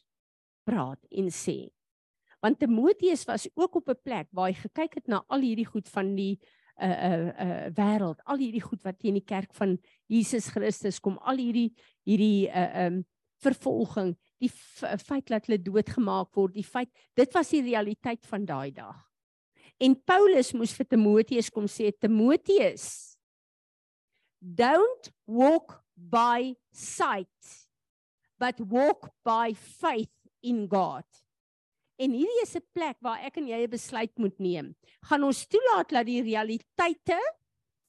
praat 0.67 1.03
en 1.09 1.31
sê. 1.31 1.69
Want 2.43 2.59
Timoteus 2.59 3.25
was 3.25 3.47
ook 3.55 3.75
op 3.75 3.89
'n 3.89 4.01
plek 4.03 4.27
waar 4.31 4.49
hy 4.49 4.53
gekyk 4.53 4.93
het 4.93 5.07
na 5.07 5.23
al 5.27 5.41
hierdie 5.41 5.65
goed 5.65 5.89
van 5.89 6.15
die 6.15 6.39
uh 6.77 6.97
uh 7.09 7.27
uh 7.27 7.69
wêreld, 7.73 8.21
al 8.25 8.37
hierdie 8.37 8.61
goed 8.61 8.83
wat 8.83 8.99
teen 8.99 9.13
die 9.17 9.25
kerk 9.25 9.53
van 9.53 9.77
Jesus 10.07 10.47
Christus 10.47 10.99
kom, 10.99 11.17
al 11.17 11.37
hierdie 11.37 11.73
hierdie 12.05 12.47
uh 12.49 12.85
um 12.85 13.05
vervolging, 13.41 14.15
die 14.41 14.49
feit 14.49 15.27
dat 15.29 15.45
hulle 15.45 15.61
doodgemaak 15.61 16.33
word, 16.35 16.53
die 16.53 16.65
feit 16.65 16.89
dit 17.13 17.33
was 17.33 17.49
die 17.49 17.61
realiteit 17.61 18.25
van 18.25 18.45
daai 18.45 18.71
dag. 18.71 18.97
En 19.77 19.95
Paulus 20.05 20.53
moes 20.53 20.73
vir 20.73 20.85
Timoteus 20.85 21.49
kom 21.49 21.65
sê 21.65 21.91
Timoteus 21.91 23.17
don't 24.39 25.11
walk 25.25 25.83
by 25.95 26.55
sight 26.71 27.66
but 28.39 28.59
walk 28.59 29.09
by 29.25 29.53
faith 29.53 30.13
in 30.41 30.67
God. 30.69 31.05
En 31.97 32.13
hierdie 32.13 32.43
is 32.43 32.55
'n 32.55 32.65
plek 32.73 32.97
waar 33.01 33.25
ek 33.25 33.37
en 33.37 33.47
jy 33.47 33.63
'n 33.65 33.69
besluit 33.69 34.13
moet 34.17 34.39
neem. 34.39 34.75
Gaan 35.09 35.23
ons 35.23 35.47
toelaat 35.47 35.89
dat 35.89 36.05
die 36.05 36.21
realiteite 36.21 37.19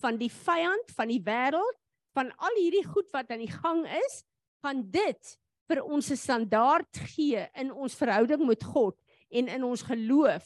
van 0.00 0.17
die 0.17 0.31
vyand, 0.31 0.90
van 0.97 1.09
die 1.09 1.21
wêreld, 1.21 1.76
van 2.14 2.33
al 2.38 2.57
hierdie 2.57 2.87
goed 2.87 3.11
wat 3.12 3.31
aan 3.31 3.45
die 3.45 3.52
gang 3.52 3.85
is, 3.87 4.25
gaan 4.64 4.90
dit 4.90 5.38
vir 5.69 5.85
ons 5.85 6.11
'n 6.11 6.17
standaard 6.17 6.97
gee 7.14 7.47
in 7.55 7.73
ons 7.73 7.95
verhouding 7.95 8.47
met 8.47 8.64
God 8.64 8.97
en 9.31 9.49
in 9.49 9.64
ons 9.64 9.83
geloof? 9.83 10.45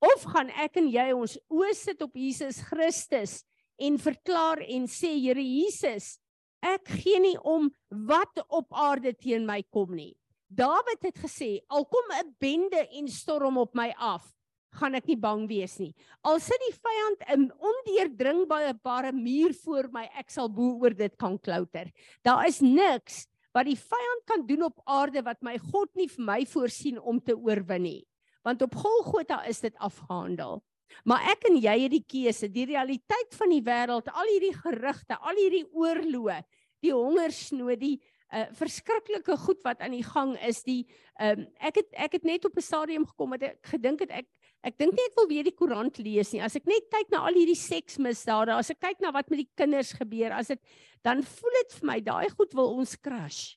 Of 0.00 0.24
gaan 0.24 0.50
ek 0.50 0.76
en 0.76 0.88
jy 0.88 1.12
ons 1.12 1.38
oë 1.50 1.74
sit 1.74 2.02
op 2.02 2.16
Jesus 2.16 2.60
Christus 2.60 3.44
en 3.78 3.98
verklaar 3.98 4.58
en 4.58 4.86
sê 4.86 5.14
Here 5.20 5.42
Jesus, 5.42 6.18
ek 6.62 6.88
gee 7.02 7.20
nie 7.20 7.38
om 7.38 7.70
wat 8.08 8.42
op 8.48 8.72
aarde 8.72 9.12
teen 9.12 9.46
my 9.46 9.62
kom 9.70 9.94
nie. 9.94 10.14
Dawid 10.52 11.00
het 11.02 11.18
gesê, 11.18 11.60
al 11.68 11.84
kom 11.84 12.06
'n 12.12 12.34
bende 12.38 12.88
en 12.98 13.08
storm 13.08 13.58
op 13.58 13.74
my 13.74 13.92
af, 13.98 14.32
gaan 14.72 14.94
ek 14.94 15.06
nie 15.06 15.16
bang 15.16 15.48
wees 15.48 15.78
nie. 15.78 15.94
Al 16.24 16.38
sit 16.40 16.60
die 16.60 16.76
vyand 16.76 17.20
'n 17.28 17.50
ondeurdringbare 17.58 19.12
muur 19.12 19.54
voor 19.64 19.88
my, 19.92 20.08
ek 20.18 20.30
sal 20.30 20.48
bo 20.48 20.78
oor 20.80 20.94
dit 20.94 21.16
kan 21.16 21.38
klouter. 21.38 21.90
Daar 22.22 22.46
is 22.46 22.60
niks 22.60 23.26
wat 23.54 23.66
die 23.66 23.76
vyand 23.76 24.22
kan 24.26 24.46
doen 24.46 24.62
op 24.62 24.80
aarde 24.84 25.22
wat 25.22 25.42
my 25.42 25.58
God 25.58 25.88
nie 25.94 26.08
vir 26.08 26.24
my 26.24 26.44
voorsien 26.46 26.98
om 27.00 27.20
te 27.20 27.36
oorwin 27.36 27.82
nie. 27.82 28.06
Want 28.44 28.62
op 28.62 28.74
Golgotha 28.74 29.44
is 29.46 29.60
dit 29.60 29.74
afgehandel. 29.78 30.62
Maar 31.04 31.28
ek 31.32 31.46
en 31.50 31.58
jy 31.60 31.76
het 31.84 31.92
die 31.94 32.04
keuse, 32.06 32.48
die 32.52 32.66
realiteit 32.70 33.36
van 33.38 33.52
die 33.54 33.62
wêreld, 33.64 34.10
al 34.12 34.30
hierdie 34.30 34.54
gerugte, 34.56 35.18
al 35.18 35.38
hierdie 35.40 35.64
oorloë, 35.72 36.42
die 36.82 36.92
hongersnood, 36.94 37.80
die 37.80 37.96
uh, 38.32 38.46
verskriklike 38.58 39.36
goed 39.44 39.62
wat 39.66 39.82
aan 39.84 39.96
die 39.96 40.06
gang 40.06 40.36
is 40.46 40.62
die 40.66 40.82
um, 41.20 41.44
ek 41.60 41.82
het 41.82 41.98
ek 42.08 42.16
het 42.18 42.24
net 42.28 42.46
op 42.48 42.56
'n 42.56 42.64
stadium 42.64 43.06
gekom 43.06 43.34
wat 43.36 43.42
ek 43.42 43.58
gedink 43.74 44.00
het 44.00 44.10
ek 44.10 44.28
ek 44.62 44.78
dink 44.78 44.94
nie 44.94 45.06
ek 45.10 45.16
wil 45.18 45.28
weer 45.28 45.44
die 45.44 45.54
koerant 45.58 45.98
lees 45.98 46.32
nie. 46.32 46.40
As 46.40 46.56
ek 46.56 46.66
net 46.66 46.86
kyk 46.90 47.10
na 47.10 47.26
al 47.26 47.34
hierdie 47.34 47.58
seksmisdade 47.58 48.54
as 48.54 48.70
ek 48.70 48.80
kyk 48.80 49.00
na 49.00 49.10
wat 49.10 49.30
met 49.30 49.42
die 49.42 49.50
kinders 49.56 49.92
gebeur 49.92 50.32
as 50.32 50.48
dit 50.48 50.60
dan 51.02 51.22
voel 51.22 51.58
dit 51.62 51.72
vir 51.78 51.86
my 51.86 52.00
daai 52.00 52.30
goed 52.30 52.54
wil 52.54 52.78
ons 52.78 52.96
crash 52.96 53.56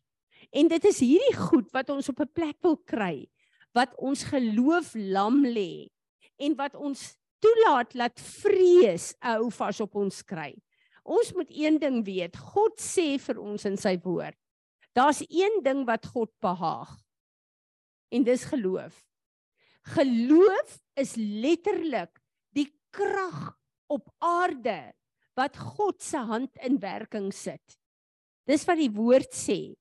en 0.52 0.68
dit 0.68 0.86
is 0.86 1.00
hierdie 1.00 1.38
goed 1.38 1.72
wat 1.74 1.90
ons 1.90 2.10
op 2.10 2.20
'n 2.20 2.34
plek 2.34 2.58
wil 2.62 2.78
kry 2.78 3.28
wat 3.74 3.96
ons 3.98 4.24
geloof 4.24 4.96
lam 4.96 5.44
lê 5.46 5.90
en 6.40 6.56
wat 6.56 6.76
ons 6.76 7.18
toelaat 7.46 7.94
dat 7.94 8.22
vrees 8.42 9.12
hou 9.22 9.52
vas 9.54 9.82
op 9.86 10.02
ons 10.02 10.24
kry. 10.26 10.52
Ons 11.06 11.30
moet 11.38 11.52
een 11.54 11.78
ding 11.78 12.02
weet, 12.06 12.38
God 12.54 12.82
sê 12.82 13.20
vir 13.22 13.38
ons 13.38 13.68
in 13.70 13.78
sy 13.78 13.94
woord, 14.02 14.38
Daar's 14.96 15.20
een 15.28 15.60
ding 15.64 15.84
wat 15.86 16.06
God 16.06 16.32
behaag. 16.40 16.96
En 18.10 18.24
dis 18.24 18.44
geloof. 18.44 19.04
Geloof 19.82 20.80
is 20.94 21.16
letterlik 21.16 22.22
die 22.56 22.72
krag 22.96 23.58
op 23.92 24.08
aarde 24.24 24.94
wat 25.36 25.58
God 25.58 26.00
se 26.04 26.18
hand 26.18 26.56
in 26.64 26.80
werking 26.80 27.34
sit. 27.34 27.76
Dis 28.48 28.64
wat 28.64 28.80
die 28.80 28.94
woord 28.96 29.36
sê. 29.36 29.76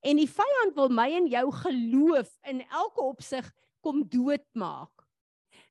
En 0.00 0.16
die 0.16 0.30
vyand 0.30 0.72
wil 0.74 0.88
my 0.88 1.10
en 1.18 1.28
jou 1.28 1.50
geloof 1.52 2.32
in 2.48 2.64
elke 2.64 3.04
opsig 3.04 3.52
kom 3.84 4.06
doodmaak. 4.08 4.95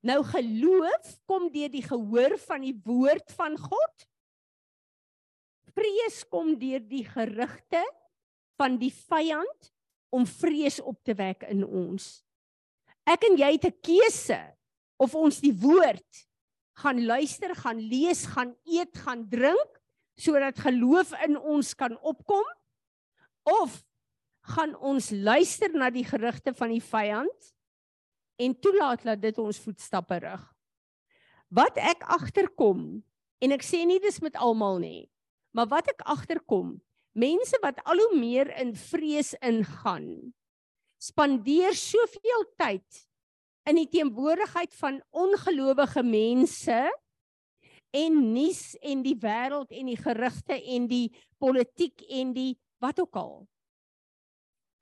Nou 0.05 0.21
geloof 0.29 1.13
kom 1.25 1.47
deur 1.49 1.71
die 1.73 1.83
gehoor 1.85 2.35
van 2.45 2.61
die 2.61 2.75
woord 2.85 3.31
van 3.33 3.57
God. 3.57 4.03
Vrees 5.73 6.21
kom 6.29 6.53
deur 6.61 6.83
die 6.85 7.03
gerugte 7.07 7.81
van 8.59 8.77
die 8.79 8.91
vyand 8.93 9.71
om 10.13 10.27
vrees 10.29 10.77
op 10.79 10.99
te 11.03 11.15
wek 11.17 11.47
in 11.49 11.65
ons. 11.65 12.21
Ek 13.09 13.25
en 13.27 13.37
jy 13.37 13.51
het 13.57 13.65
'n 13.65 13.81
keuse 13.81 14.39
of 15.01 15.15
ons 15.15 15.41
die 15.41 15.53
woord 15.53 16.27
gaan 16.79 17.05
luister, 17.05 17.55
gaan 17.55 17.79
lees, 17.79 18.25
gaan 18.25 18.55
eet, 18.65 18.97
gaan 18.97 19.27
drink 19.29 19.81
sodat 20.15 20.59
geloof 20.59 21.11
in 21.25 21.37
ons 21.37 21.73
kan 21.73 21.97
opkom 21.99 22.45
of 23.43 23.83
gaan 24.55 24.75
ons 24.75 25.11
luister 25.11 25.73
na 25.73 25.89
die 25.89 26.05
gerugte 26.05 26.53
van 26.53 26.69
die 26.69 26.83
vyand 26.83 27.54
en 28.35 28.59
toelaat 28.59 29.03
dat 29.07 29.21
dit 29.21 29.37
ons 29.39 29.59
voetstappe 29.63 30.19
rig. 30.23 30.43
Wat 31.47 31.77
ek 31.77 32.03
agterkom 32.03 33.03
en 33.39 33.55
ek 33.55 33.63
sê 33.63 33.83
nie 33.87 33.99
dis 34.03 34.19
met 34.23 34.35
almal 34.35 34.79
nie, 34.81 35.05
maar 35.55 35.69
wat 35.71 35.87
ek 35.93 36.03
agterkom 36.03 36.75
mense 37.15 37.57
wat 37.63 37.79
al 37.87 38.01
hoe 38.03 38.17
meer 38.19 38.51
in 38.59 38.73
vrees 38.75 39.31
ingaan 39.39 40.33
spandeer 40.99 41.75
soveel 41.77 42.43
tyd 42.59 43.03
in 43.69 43.79
die 43.79 43.89
teenwoordigheid 43.89 44.73
van 44.79 44.99
ongelowige 45.15 46.03
mense 46.05 46.79
en 47.95 48.17
nuus 48.33 48.75
en 48.83 49.03
die 49.05 49.15
wêreld 49.21 49.71
en 49.71 49.91
die 49.91 49.99
gerugte 49.99 50.57
en 50.75 50.89
die 50.91 51.07
politiek 51.41 52.03
en 52.19 52.33
die 52.35 52.51
wat 52.83 52.99
ook 52.99 53.19
al 53.21 53.37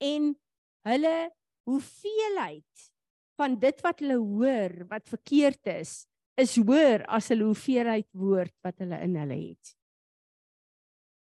en 0.02 0.32
hulle 0.88 1.16
hoeveelheid 1.70 2.90
van 3.38 3.56
dit 3.60 3.80
wat 3.84 4.02
hulle 4.02 4.18
hoor 4.18 4.84
wat 4.90 5.08
verkeerd 5.10 5.72
is 5.74 6.04
is 6.40 6.56
hoër 6.58 7.06
as 7.06 7.30
hulle 7.30 7.46
hoeveelheid 7.50 8.08
woord 8.12 8.54
wat 8.66 8.78
hulle 8.82 8.98
in 9.06 9.16
hulle 9.18 9.38
het 9.38 9.74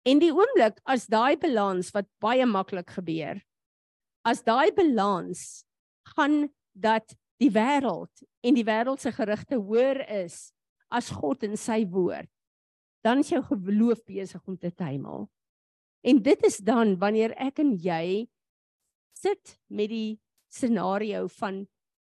En 0.04 0.20
die 0.20 0.32
oomblik 0.36 0.82
as 0.84 1.06
daai 1.08 1.36
balans 1.40 1.88
wat 1.96 2.08
baie 2.20 2.44
maklik 2.44 2.90
gebeur, 2.98 3.38
as 4.24 4.42
daai 4.44 4.68
balans 4.76 5.64
gaan 6.12 6.50
dat 6.76 7.16
die 7.40 7.48
wêreld 7.52 8.24
en 8.44 8.56
die 8.56 8.66
wêreld 8.68 9.00
se 9.00 9.12
gerigte 9.16 9.56
hoër 9.56 10.02
is 10.12 10.52
as 10.92 11.08
God 11.08 11.46
en 11.48 11.56
sy 11.56 11.82
woord, 11.88 12.28
dan 13.04 13.24
is 13.24 13.32
jou 13.32 13.40
geloof 13.48 14.04
besig 14.04 14.44
om 14.44 14.58
te 14.60 14.70
tuimel. 14.70 15.24
En 16.04 16.20
dit 16.20 16.44
is 16.44 16.60
dan 16.60 16.98
wanneer 17.00 17.32
ek 17.40 17.64
en 17.64 17.72
jy 17.80 18.28
sit 19.16 19.56
met 19.72 19.88
die 19.88 20.20
scenario 20.52 21.24
van 21.40 21.64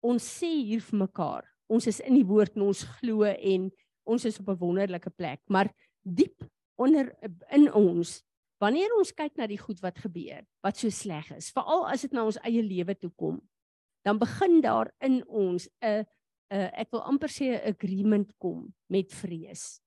ons 0.04 0.28
sê 0.40 0.50
hier 0.68 0.84
vir 0.84 1.00
mekaar, 1.06 1.48
ons 1.72 1.86
is 1.88 2.00
in 2.04 2.18
die 2.18 2.26
woord 2.28 2.58
en 2.58 2.68
ons 2.68 2.84
glo 2.98 3.24
en 3.24 3.70
ons 4.04 4.24
is 4.28 4.38
op 4.40 4.48
'n 4.52 4.60
wonderlike 4.60 5.10
plek, 5.16 5.40
maar 5.48 5.72
diep 6.04 6.44
onder 6.76 7.14
in 7.50 7.72
ons 7.72 8.22
wanneer 8.60 8.92
ons 8.98 9.12
kyk 9.12 9.36
na 9.36 9.46
die 9.46 9.58
goed 9.58 9.80
wat 9.80 9.98
gebeur 9.98 10.44
wat 10.62 10.76
so 10.76 10.90
sleg 10.90 11.30
is 11.36 11.50
veral 11.50 11.86
as 11.86 12.02
dit 12.02 12.12
na 12.12 12.24
ons 12.24 12.38
eie 12.44 12.62
lewe 12.62 12.94
toe 12.94 13.10
kom 13.16 13.40
dan 14.04 14.18
begin 14.20 14.60
daar 14.60 14.92
in 15.00 15.22
ons 15.28 15.68
'n 15.82 16.04
ek 16.54 16.92
wil 16.92 17.02
amper 17.02 17.28
sê 17.28 17.46
'n 17.56 17.68
agreement 17.72 18.30
kom 18.38 18.74
met 18.88 19.12
vrees. 19.12 19.80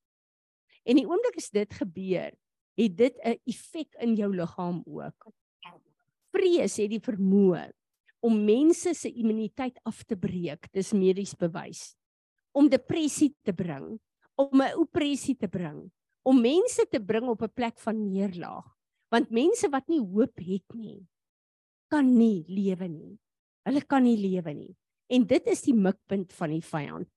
En 0.86 0.96
die 0.96 1.08
oomblik 1.08 1.38
as 1.38 1.50
dit 1.50 1.74
gebeur 1.74 2.32
het 2.78 2.98
dit 2.98 3.16
'n 3.24 3.40
effek 3.46 3.96
in 4.02 4.16
jou 4.16 4.36
liggaam 4.36 4.84
ook. 4.86 5.32
Vrees 6.32 6.78
het 6.78 6.90
die 6.90 7.00
vermoë 7.00 7.72
om 8.20 8.46
mense 8.46 8.94
se 8.94 9.10
immuniteit 9.10 9.80
af 9.86 10.04
te 10.06 10.16
breek 10.16 10.72
dis 10.74 10.94
medies 10.94 11.36
bewys 11.36 11.96
om 12.54 12.70
depressie 12.70 13.36
te 13.44 13.54
bring 13.54 14.00
om 14.36 14.62
'n 14.62 14.74
opressie 14.78 15.36
te 15.36 15.48
bring 15.48 15.92
om 16.24 16.42
mense 16.42 16.86
te 16.92 17.00
bring 17.00 17.30
op 17.30 17.42
'n 17.42 17.54
plek 17.54 17.80
van 17.80 18.12
neerlaag 18.12 18.78
Want 19.14 19.32
mense 19.32 19.70
wat 19.72 19.88
nie 19.92 20.02
hoop 20.04 20.42
het 20.44 20.76
nie, 20.76 21.00
kan 21.92 22.08
nie 22.18 22.44
lewe 22.52 22.90
nie. 22.92 23.14
Hulle 23.68 23.84
kan 23.88 24.04
nie 24.04 24.18
lewe 24.20 24.54
nie. 24.56 24.74
En 25.12 25.24
dit 25.28 25.48
is 25.48 25.64
die 25.64 25.76
mikpunt 25.76 26.34
van 26.36 26.52
die 26.52 26.64
vyand. 26.64 27.08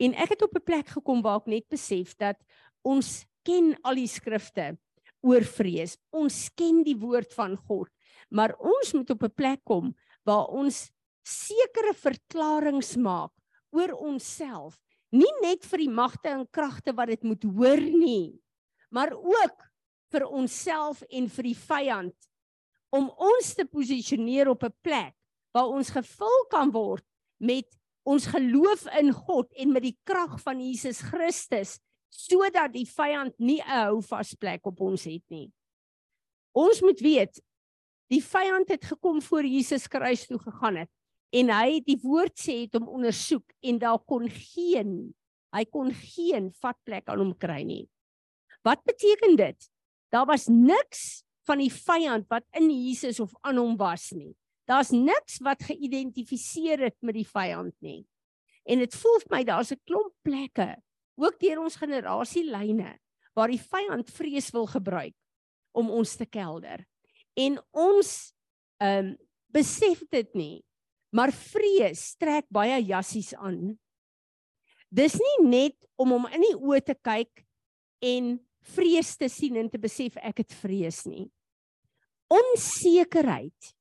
En 0.00 0.16
ek 0.16 0.34
het 0.34 0.42
op 0.44 0.56
'n 0.56 0.64
plek 0.64 0.88
gekom 0.88 1.22
waar 1.22 1.40
ek 1.40 1.46
net 1.46 1.68
besef 1.68 2.16
dat 2.16 2.36
ons 2.84 3.24
ken 3.44 3.76
al 3.84 3.94
die 3.94 4.08
skrifte 4.08 4.76
oor 5.22 5.44
vrees. 5.44 5.96
Ons 6.12 6.48
ken 6.54 6.82
die 6.84 6.96
woord 6.96 7.32
van 7.32 7.56
God, 7.56 7.88
maar 8.30 8.54
ons 8.58 8.92
moet 8.92 9.10
op 9.10 9.22
'n 9.22 9.34
plek 9.34 9.60
kom 9.64 9.94
waar 10.24 10.48
ons 10.52 10.88
sekere 11.26 11.94
verklaringe 11.94 12.98
maak 12.98 13.32
oor 13.70 13.94
onsself, 13.98 14.78
nie 15.10 15.30
net 15.42 15.64
vir 15.66 15.84
die 15.84 15.90
magte 15.90 16.30
en 16.30 16.46
kragte 16.50 16.94
wat 16.94 17.10
dit 17.12 17.26
moet 17.26 17.44
hoor 17.44 17.80
nie, 17.80 18.38
maar 18.90 19.12
ook 19.14 19.66
vir 20.10 20.26
onsself 20.26 21.02
en 21.10 21.28
vir 21.30 21.50
die 21.50 21.58
vyand 21.58 22.30
om 22.94 23.10
ons 23.14 23.52
te 23.54 23.64
posisioneer 23.64 24.50
op 24.50 24.64
'n 24.64 24.74
plek 24.82 25.14
waar 25.54 25.70
ons 25.70 25.90
gevul 25.90 26.46
kan 26.50 26.70
word 26.70 27.04
met 27.38 27.66
ons 28.06 28.26
geloof 28.26 28.86
in 28.98 29.12
God 29.12 29.52
en 29.54 29.72
met 29.72 29.82
die 29.82 29.98
krag 30.04 30.40
van 30.42 30.60
Jesus 30.60 31.00
Christus 31.00 31.78
sodat 32.10 32.72
die 32.74 32.86
vyand 32.86 33.34
nie 33.38 33.60
'n 33.60 33.86
houvas 33.86 34.34
plek 34.34 34.66
op 34.66 34.80
ons 34.80 35.04
het 35.04 35.22
nie. 35.30 35.52
Ons 36.52 36.82
moet 36.82 37.00
weet 37.00 37.40
die 38.10 38.22
vyand 38.24 38.68
het 38.68 38.84
gekom 38.84 39.20
voor 39.22 39.46
Jesus 39.46 39.86
kruis 39.88 40.26
toe 40.26 40.38
gegaan 40.38 40.82
het 40.82 40.90
en 41.30 41.52
hy 41.54 41.76
het 41.78 41.86
die 41.86 42.00
woord 42.02 42.34
sê 42.38 42.64
het 42.64 42.74
hom 42.74 42.88
ondersoek 42.90 43.54
en 43.62 43.78
daar 43.78 44.00
kon 44.02 44.26
geen 44.26 45.14
hy 45.54 45.64
kon 45.66 45.90
geen 45.94 46.50
vatplek 46.62 47.08
aan 47.10 47.22
hom 47.24 47.32
kry 47.38 47.62
nie. 47.66 47.88
Wat 48.66 48.82
beteken 48.86 49.36
dit? 49.38 49.70
Daar 50.14 50.26
was 50.28 50.46
niks 50.50 51.24
van 51.48 51.62
die 51.62 51.72
vyand 51.72 52.28
wat 52.30 52.46
in 52.58 52.68
Jesus 52.70 53.20
of 53.22 53.34
aan 53.46 53.58
hom 53.58 53.76
was 53.80 54.10
nie. 54.14 54.34
Daar's 54.70 54.92
niks 54.94 55.40
wat 55.42 55.64
geïdentifiseer 55.66 56.86
het 56.86 56.96
met 57.02 57.16
die 57.18 57.26
vyand 57.26 57.74
nie. 57.82 58.04
En 58.68 58.78
dit 58.78 58.94
voel 58.94 59.18
vir 59.24 59.32
my 59.34 59.42
daar's 59.44 59.72
'n 59.72 59.80
klomp 59.86 60.14
plekke, 60.22 60.76
ook 61.16 61.40
deur 61.40 61.58
ons 61.58 61.76
generasielyne, 61.76 62.98
waar 63.34 63.48
die 63.48 63.62
vyand 63.62 64.10
vrees 64.10 64.50
wil 64.50 64.66
gebruik 64.66 65.14
om 65.72 65.90
ons 65.90 66.16
te 66.16 66.26
kelder. 66.26 66.86
En 67.38 67.58
ons 67.70 68.34
ehm 68.80 69.12
um, 69.12 69.16
besef 69.50 70.02
dit 70.10 70.34
nie. 70.34 70.64
Maar 71.10 71.32
vrees 71.34 72.14
trek 72.22 72.46
baie 72.54 72.76
jassies 72.86 73.32
aan. 73.34 73.74
Dis 74.90 75.16
nie 75.18 75.48
net 75.48 75.88
om 75.98 76.14
hom 76.14 76.28
in 76.30 76.44
die 76.44 76.54
oë 76.54 76.80
te 76.86 76.94
kyk 76.94 77.42
en 78.06 78.36
vrees 78.74 79.16
te 79.18 79.28
sien 79.30 79.58
en 79.58 79.70
te 79.70 79.78
besef 79.82 80.18
ek 80.22 80.44
het 80.44 80.54
vrees 80.54 81.02
nie. 81.10 81.26
Onsekerheid 82.30 83.72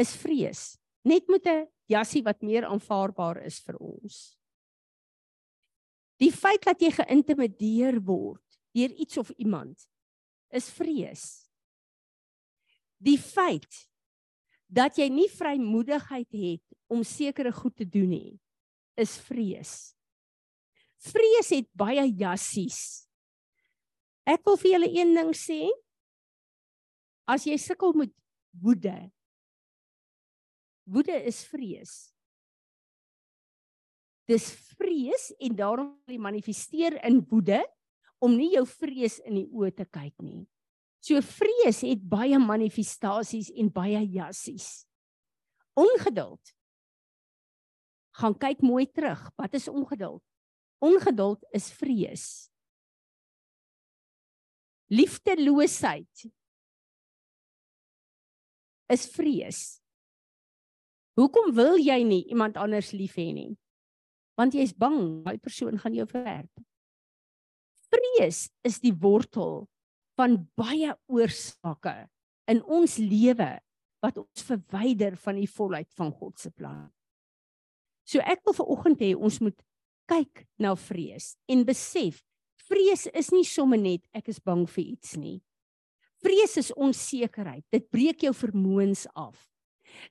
is 0.00 0.14
vrees, 0.16 0.78
net 1.04 1.28
met 1.28 1.46
'n 1.46 1.68
jassie 1.86 2.22
wat 2.22 2.42
meer 2.42 2.64
aanvaarbaar 2.64 3.44
is 3.44 3.60
vir 3.60 3.76
ons. 3.76 4.36
Die 6.18 6.32
feit 6.32 6.62
dat 6.64 6.80
jy 6.80 6.90
geïntimideer 6.90 8.00
word 8.00 8.42
deur 8.72 8.90
iets 8.90 9.18
of 9.18 9.30
iemand 9.36 9.88
is 10.50 10.70
vrees. 10.70 11.41
Die 13.02 13.18
feit 13.18 13.80
dat 14.72 14.96
jy 15.00 15.08
nie 15.12 15.28
vrymoedigheid 15.28 16.30
het 16.30 16.76
om 16.92 17.02
sekere 17.04 17.52
goed 17.52 17.74
te 17.76 17.86
doen 17.88 18.12
nie, 18.12 18.36
is 18.96 19.16
vrees. 19.26 19.92
Vrees 21.02 21.50
het 21.50 21.68
baie 21.74 22.04
jassies. 22.06 23.08
Ek 24.28 24.44
wil 24.46 24.58
vir 24.60 24.76
julle 24.76 24.90
een 24.94 25.16
ding 25.16 25.32
sê. 25.34 25.66
As 27.26 27.46
jy 27.48 27.56
sukkel 27.58 27.94
met 27.98 28.12
woede. 28.62 28.94
Woede 30.86 31.16
is 31.26 31.42
vrees. 31.50 32.12
Dis 34.30 34.46
vrees 34.78 35.30
en 35.42 35.56
daarom 35.58 36.20
manifesteer 36.22 37.00
in 37.06 37.20
woede 37.30 37.60
om 38.22 38.36
nie 38.38 38.52
jou 38.54 38.64
vrees 38.68 39.18
in 39.26 39.40
die 39.40 39.48
oë 39.50 39.72
te 39.74 39.86
kyk 39.90 40.14
nie. 40.22 40.44
So 41.02 41.18
vrees 41.26 41.80
het 41.82 42.02
baie 42.06 42.38
manifestasies 42.38 43.50
en 43.58 43.72
baie 43.74 43.98
jassies. 44.06 44.84
Ongeduld. 45.74 46.52
Gaan 48.20 48.36
kyk 48.38 48.62
mooi 48.62 48.86
terug. 48.86 49.24
Wat 49.40 49.54
is 49.58 49.66
ongeduld? 49.68 50.22
Ongeduld 50.82 51.42
is 51.50 51.70
vrees. 51.74 52.26
Liefdeloosheid 54.92 56.26
is 58.92 59.06
vrees. 59.08 59.60
Hoekom 61.18 61.50
wil 61.56 61.80
jy 61.80 61.98
nie 62.04 62.22
iemand 62.30 62.60
anders 62.60 62.92
lief 62.92 63.16
hê 63.18 63.32
nie? 63.34 63.50
Want 64.38 64.54
jy 64.54 64.68
is 64.68 64.76
bang 64.76 65.24
daai 65.24 65.40
persoon 65.40 65.80
gaan 65.80 65.96
jou 65.96 66.06
verwerp. 66.08 66.62
Vrees 67.92 68.46
is 68.68 68.78
die 68.84 68.94
wortel 68.94 69.64
van 70.18 70.38
baie 70.58 70.94
oorsake 71.10 71.94
in 72.50 72.62
ons 72.64 72.98
lewe 73.00 73.52
wat 74.02 74.18
ons 74.18 74.44
verwyder 74.46 75.16
van 75.24 75.38
die 75.38 75.48
volheid 75.48 75.88
van 75.96 76.10
God 76.12 76.38
se 76.42 76.50
plan. 76.50 76.90
So 78.04 78.20
ek 78.26 78.42
wil 78.46 78.56
vir 78.58 78.72
oggend 78.74 79.04
hê 79.04 79.12
ons 79.14 79.38
moet 79.44 79.58
kyk 80.10 80.44
na 80.60 80.74
vrees 80.76 81.32
en 81.50 81.64
besef 81.66 82.20
vrees 82.66 83.06
is 83.12 83.30
nie 83.34 83.46
sommer 83.46 83.80
net 83.80 84.04
ek 84.16 84.30
is 84.32 84.40
bang 84.42 84.64
vir 84.70 84.84
iets 84.84 85.16
nie. 85.20 85.38
Vrees 86.22 86.54
is 86.60 86.70
onsekerheid. 86.78 87.64
Dit 87.74 87.88
breek 87.90 88.22
jou 88.22 88.32
vermoëns 88.36 89.08
af. 89.18 89.36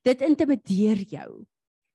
Dit 0.06 0.22
intimideer 0.26 1.00
jou. 1.08 1.46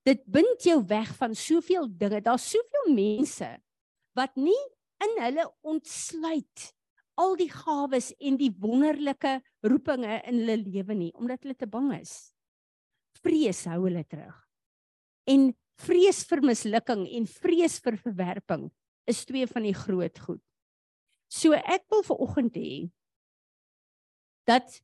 Dit 0.07 0.23
bind 0.31 0.65
jou 0.65 0.79
weg 0.89 1.11
van 1.19 1.35
soveel 1.37 1.89
dinge. 1.91 2.23
Daar's 2.25 2.47
soveel 2.49 2.95
mense 2.97 3.51
wat 4.17 4.33
nie 4.41 4.63
in 5.05 5.19
hulle 5.21 5.45
ontsluit 5.67 6.71
al 7.17 7.37
die 7.39 7.51
gawes 7.51 8.13
en 8.21 8.37
die 8.41 8.53
wonderlike 8.61 9.39
roepinge 9.65 10.21
in 10.29 10.41
hulle 10.43 10.57
lewe 10.61 10.97
nie 10.97 11.13
omdat 11.17 11.45
hulle 11.45 11.57
te 11.59 11.69
bang 11.71 11.93
is. 12.01 12.33
Vrees 13.25 13.65
hou 13.71 13.87
hulle 13.87 14.05
terug. 14.05 14.37
En 15.27 15.49
vrees 15.81 16.23
vir 16.29 16.43
mislukking 16.45 17.07
en 17.19 17.29
vrees 17.29 17.79
vir 17.85 17.97
verwerping 18.05 18.69
is 19.11 19.25
twee 19.29 19.47
van 19.49 19.67
die 19.67 19.77
groot 19.77 20.21
goed. 20.27 20.43
So 21.33 21.57
ek 21.57 21.87
wil 21.91 22.05
vir 22.07 22.23
oggend 22.23 22.59
hê 22.59 22.75
dat 24.47 24.81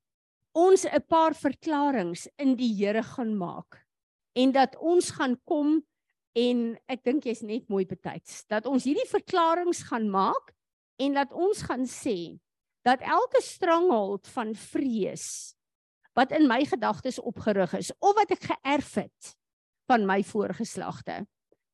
ons 0.53 0.85
'n 0.85 1.01
paar 1.09 1.35
verklaringe 1.35 2.29
in 2.39 2.57
die 2.57 2.73
Here 2.75 3.03
gaan 3.03 3.37
maak 3.37 3.79
en 4.35 4.53
dat 4.53 4.77
ons 4.77 5.11
gaan 5.11 5.37
kom 5.45 5.83
en 6.35 6.79
ek 6.89 7.05
dink 7.05 7.25
jy's 7.25 7.43
net 7.43 7.69
mooi 7.69 7.85
betyds 7.85 8.45
dat 8.49 8.67
ons 8.67 8.85
hierdie 8.85 9.09
verklaringe 9.09 9.85
gaan 9.89 10.11
maak 10.11 10.53
en 11.01 11.17
dat 11.17 11.33
ons 11.33 11.63
gaan 11.69 11.87
sê 11.89 12.37
dat 12.87 13.03
elke 13.07 13.41
stranghold 13.43 14.29
van 14.35 14.55
vrees 14.59 15.55
wat 16.19 16.33
in 16.37 16.49
my 16.51 16.65
gedagtes 16.69 17.21
opgerig 17.23 17.73
is 17.79 17.93
of 18.01 18.17
wat 18.19 18.35
ek 18.35 18.51
geërf 18.51 18.91
het 19.01 19.33
van 19.91 20.05
my 20.07 20.21
voorgeslagte. 20.27 21.23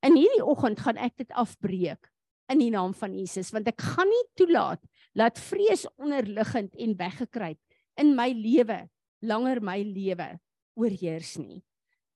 In 0.07 0.15
hierdie 0.15 0.45
oggend 0.45 0.81
gaan 0.85 1.01
ek 1.01 1.17
dit 1.19 1.33
afbreek 1.35 2.11
in 2.53 2.63
die 2.63 2.71
naam 2.73 2.95
van 2.97 3.17
Jesus 3.17 3.51
want 3.55 3.69
ek 3.71 3.83
gaan 3.83 4.09
nie 4.09 4.25
toelaat 4.39 4.85
dat 5.19 5.41
vrees 5.43 5.87
onderliggend 5.97 6.77
en 6.79 6.95
weggekruip 7.01 7.59
in 7.99 8.15
my 8.17 8.31
lewe 8.37 8.85
langer 9.27 9.61
my 9.65 9.81
lewe 9.83 10.37
oorheers 10.79 11.35
nie. 11.41 11.65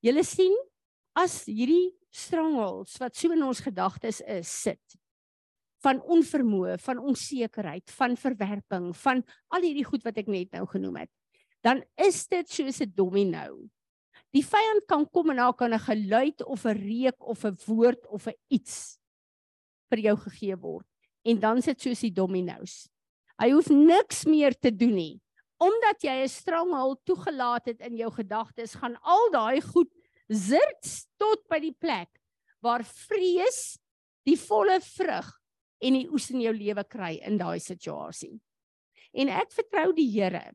Julle 0.03 0.23
sien 0.23 0.55
as 1.19 1.43
hierdie 1.49 1.91
strangles 2.13 2.95
wat 3.01 3.17
so 3.17 3.33
in 3.35 3.43
ons 3.43 3.61
gedagtes 3.65 4.21
is 4.21 4.47
sit 4.47 4.97
van 5.83 5.99
onvermoë, 6.01 6.77
van 6.79 6.99
onsekerheid, 6.99 7.91
van 7.91 8.17
verwerping, 8.17 8.95
van 8.95 9.23
al 9.49 9.61
hierdie 9.61 9.85
goed 9.85 10.03
wat 10.03 10.17
ek 10.17 10.27
net 10.27 10.51
nou 10.51 10.65
genoem 10.65 11.03
het, 11.03 11.11
dan 11.63 11.83
is 11.97 12.27
dit 12.27 12.49
soos 12.49 12.81
'n 12.81 12.93
domino 12.95 13.63
Die 14.33 14.41
vyand 14.41 14.87
kan 14.89 15.03
kom 15.13 15.29
en 15.29 15.37
daar 15.37 15.53
kan 15.53 15.73
'n 15.73 15.79
geluid 15.79 16.43
of 16.43 16.65
'n 16.65 16.77
reuk 16.77 17.19
of 17.19 17.45
'n 17.45 17.57
woord 17.65 18.07
of 18.07 18.27
'n 18.27 18.37
iets 18.49 18.97
vir 19.89 19.99
jou 19.99 20.17
gegee 20.17 20.55
word. 20.55 20.87
En 21.23 21.39
dan 21.39 21.61
sit 21.61 21.81
soos 21.81 21.99
die 21.99 22.11
dominos. 22.11 22.89
Hy 23.37 23.51
hoef 23.51 23.69
niks 23.69 24.25
meer 24.25 24.53
te 24.53 24.75
doen 24.75 24.95
nie. 24.95 25.21
Omdat 25.57 26.01
jy 26.01 26.23
'n 26.23 26.29
stranghold 26.29 27.05
toegelaat 27.05 27.65
het 27.65 27.81
in 27.81 27.95
jou 27.95 28.11
gedagtes, 28.11 28.75
gaan 28.75 28.97
al 29.01 29.31
daai 29.31 29.61
goed 29.61 29.91
zirts 30.27 31.07
tot 31.17 31.47
by 31.47 31.59
die 31.59 31.75
plek 31.79 32.09
waar 32.59 32.83
vrees 32.83 33.77
die 34.25 34.37
volle 34.37 34.79
vrug 34.81 35.42
en 35.83 35.99
die 35.99 36.07
oes 36.09 36.29
in 36.31 36.41
jou 36.45 36.53
lewe 36.55 36.83
kry 36.87 37.17
in 37.27 37.37
daai 37.37 37.59
situasie. 37.59 38.37
En 39.13 39.29
ek 39.29 39.51
vertrou 39.53 39.91
die 39.93 40.09
Here. 40.09 40.53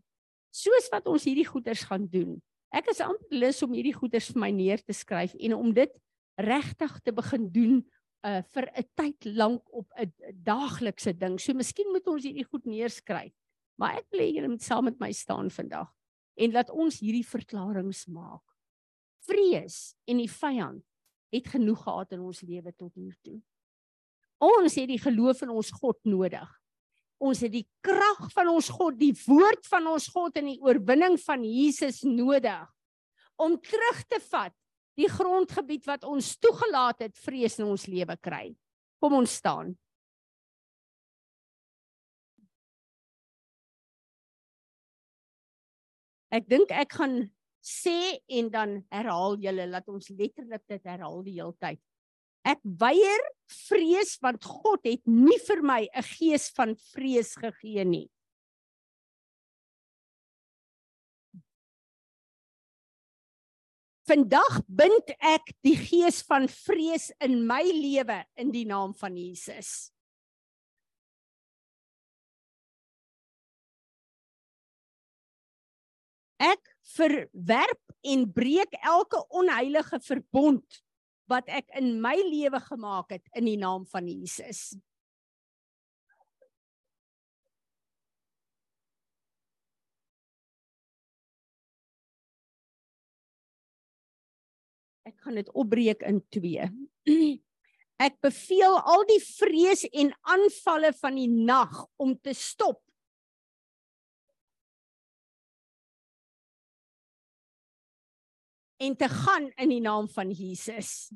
Soos 0.50 0.88
wat 0.90 1.06
ons 1.06 1.28
hierdie 1.28 1.46
goeders 1.46 1.84
gaan 1.86 2.08
doen, 2.10 2.38
Ek 2.68 2.90
is 2.92 2.98
amper 3.00 3.32
lus 3.32 3.62
om 3.64 3.72
hierdie 3.72 3.94
goeders 3.96 4.26
vir 4.28 4.42
my 4.42 4.50
neer 4.52 4.82
te 4.84 4.92
skryf 4.92 5.32
en 5.40 5.54
om 5.56 5.70
dit 5.72 5.88
regtig 6.36 6.98
te 7.00 7.14
begin 7.16 7.46
doen 7.48 7.78
uh 8.28 8.42
vir 8.52 8.66
'n 8.76 8.84
tyd 8.92 9.24
lank 9.24 9.62
op 9.72 9.88
'n 9.96 10.12
daaglikse 10.44 11.16
ding. 11.16 11.38
So 11.40 11.54
miskien 11.54 11.88
moet 11.88 12.06
ons 12.06 12.24
hierdie 12.24 12.44
goed 12.44 12.66
neerskryf 12.66 13.32
Maar 13.78 14.00
ek 14.02 14.10
wil 14.10 14.24
hê 14.24 14.28
julle 14.34 14.50
moet 14.50 14.64
saam 14.64 14.88
met 14.90 14.98
my 14.98 15.12
staan 15.14 15.50
vandag 15.54 15.90
en 16.38 16.54
laat 16.54 16.70
ons 16.70 17.00
hierdie 17.02 17.26
verklaringe 17.26 17.94
maak. 18.14 18.42
Vrees 19.26 19.94
en 20.06 20.20
die 20.22 20.30
vyand 20.30 20.84
het 21.34 21.48
genoeg 21.54 21.82
gehad 21.82 22.14
in 22.14 22.24
ons 22.26 22.42
lewe 22.46 22.72
tot 22.74 22.94
hier 22.94 23.14
toe. 23.22 23.38
Ons 24.38 24.76
het 24.78 24.86
die 24.90 25.00
geloof 25.02 25.42
in 25.42 25.50
ons 25.50 25.70
God 25.74 25.98
nodig. 26.06 26.48
Ons 27.18 27.42
het 27.42 27.50
die 27.50 27.66
krag 27.82 28.28
van 28.30 28.50
ons 28.52 28.68
God, 28.70 28.94
die 28.98 29.14
woord 29.24 29.66
van 29.66 29.88
ons 29.90 30.06
God 30.14 30.36
en 30.38 30.52
die 30.52 30.60
oorwinning 30.62 31.18
van 31.24 31.42
Jesus 31.42 32.04
nodig 32.06 32.68
om 33.38 33.56
terug 33.62 34.02
te 34.10 34.20
vat 34.30 34.54
die 34.98 35.08
grondgebied 35.10 35.84
wat 35.86 36.06
ons 36.06 36.34
toegelaat 36.42 37.04
het 37.06 37.18
vrees 37.22 37.58
in 37.58 37.68
ons 37.70 37.86
lewe 37.90 38.16
kry. 38.22 38.50
Kom 38.98 39.14
ons 39.18 39.36
staan. 39.40 39.76
Ek 46.34 46.44
dink 46.50 46.74
ek 46.74 46.98
gaan 46.98 47.20
sê 47.64 48.18
en 48.38 48.50
dan 48.52 48.74
herhaal 48.92 49.38
julle 49.40 49.68
laat 49.70 49.86
ons 49.88 50.10
letterlik 50.12 50.64
dit 50.68 50.90
herhaal 50.90 51.22
die 51.24 51.38
hele 51.38 51.54
tyd. 51.62 51.80
Ek 52.44 52.60
weier 52.62 53.24
vrees 53.68 54.16
want 54.22 54.44
God 54.44 54.84
het 54.84 55.02
nie 55.06 55.38
vir 55.48 55.62
my 55.62 55.88
'n 55.94 56.02
gees 56.02 56.50
van 56.50 56.76
vrees 56.92 57.34
gegee 57.34 57.84
nie. 57.84 58.08
Vandag 64.08 64.62
bind 64.68 65.10
ek 65.20 65.50
die 65.66 65.76
gees 65.76 66.22
van 66.24 66.48
vrees 66.48 67.10
in 67.20 67.42
my 67.46 67.60
lewe 67.60 68.24
in 68.40 68.50
die 68.54 68.64
naam 68.64 68.94
van 68.96 69.16
Jesus. 69.20 69.92
Ek 76.40 76.62
verwerp 76.94 77.82
en 78.06 78.24
breek 78.32 78.78
elke 78.80 79.20
onheilige 79.28 80.00
verbond 80.00 80.80
wat 81.28 81.48
ek 81.52 81.68
in 81.78 81.98
my 82.00 82.16
lewe 82.16 82.60
gemaak 82.64 83.12
het 83.12 83.26
in 83.36 83.48
die 83.48 83.58
naam 83.60 83.84
van 83.88 84.08
Jesus. 84.08 84.72
Ek 95.08 95.16
gaan 95.24 95.38
dit 95.40 95.48
opbreek 95.56 96.02
in 96.08 96.20
2. 96.36 96.68
Ek 98.06 98.18
beveel 98.22 98.76
al 98.78 99.02
die 99.08 99.20
vrees 99.24 99.82
en 99.90 100.12
aanvalle 100.30 100.92
van 101.00 101.16
die 101.18 101.30
nag 101.32 101.80
om 101.98 102.12
te 102.22 102.34
stop 102.36 102.78
en 108.78 108.96
te 108.96 109.08
gaan 109.08 109.50
in 109.58 109.72
die 109.72 109.80
naam 109.82 110.06
van 110.08 110.30
Jesus. 110.30 111.10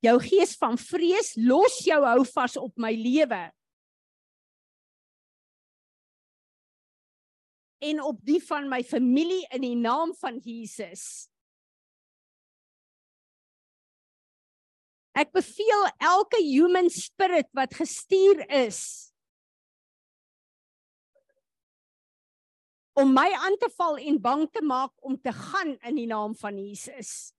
Jou 0.00 0.16
gees 0.22 0.54
van 0.56 0.78
vrees 0.80 1.34
los 1.36 1.80
jou 1.84 1.98
hou 2.06 2.22
vas 2.30 2.56
op 2.56 2.78
my 2.80 2.92
lewe. 2.96 3.42
En 7.84 8.00
op 8.04 8.22
die 8.24 8.40
van 8.44 8.68
my 8.70 8.80
familie 8.84 9.42
in 9.50 9.64
die 9.64 9.76
naam 9.76 10.14
van 10.20 10.38
Jesus. 10.44 11.26
Ek 15.20 15.32
beveel 15.34 15.88
elke 15.98 16.38
human 16.38 16.88
spirit 16.92 17.48
wat 17.56 17.74
gestuur 17.76 18.46
is 18.46 19.09
om 22.98 23.12
my 23.14 23.28
aan 23.32 23.56
te 23.60 23.68
val 23.76 23.98
en 23.98 24.18
bang 24.20 24.46
te 24.50 24.62
maak 24.62 24.92
om 25.06 25.16
te 25.20 25.32
gaan 25.32 25.76
in 25.86 25.98
die 25.98 26.08
naam 26.10 26.34
van 26.34 26.58
Jesus. 26.58 27.32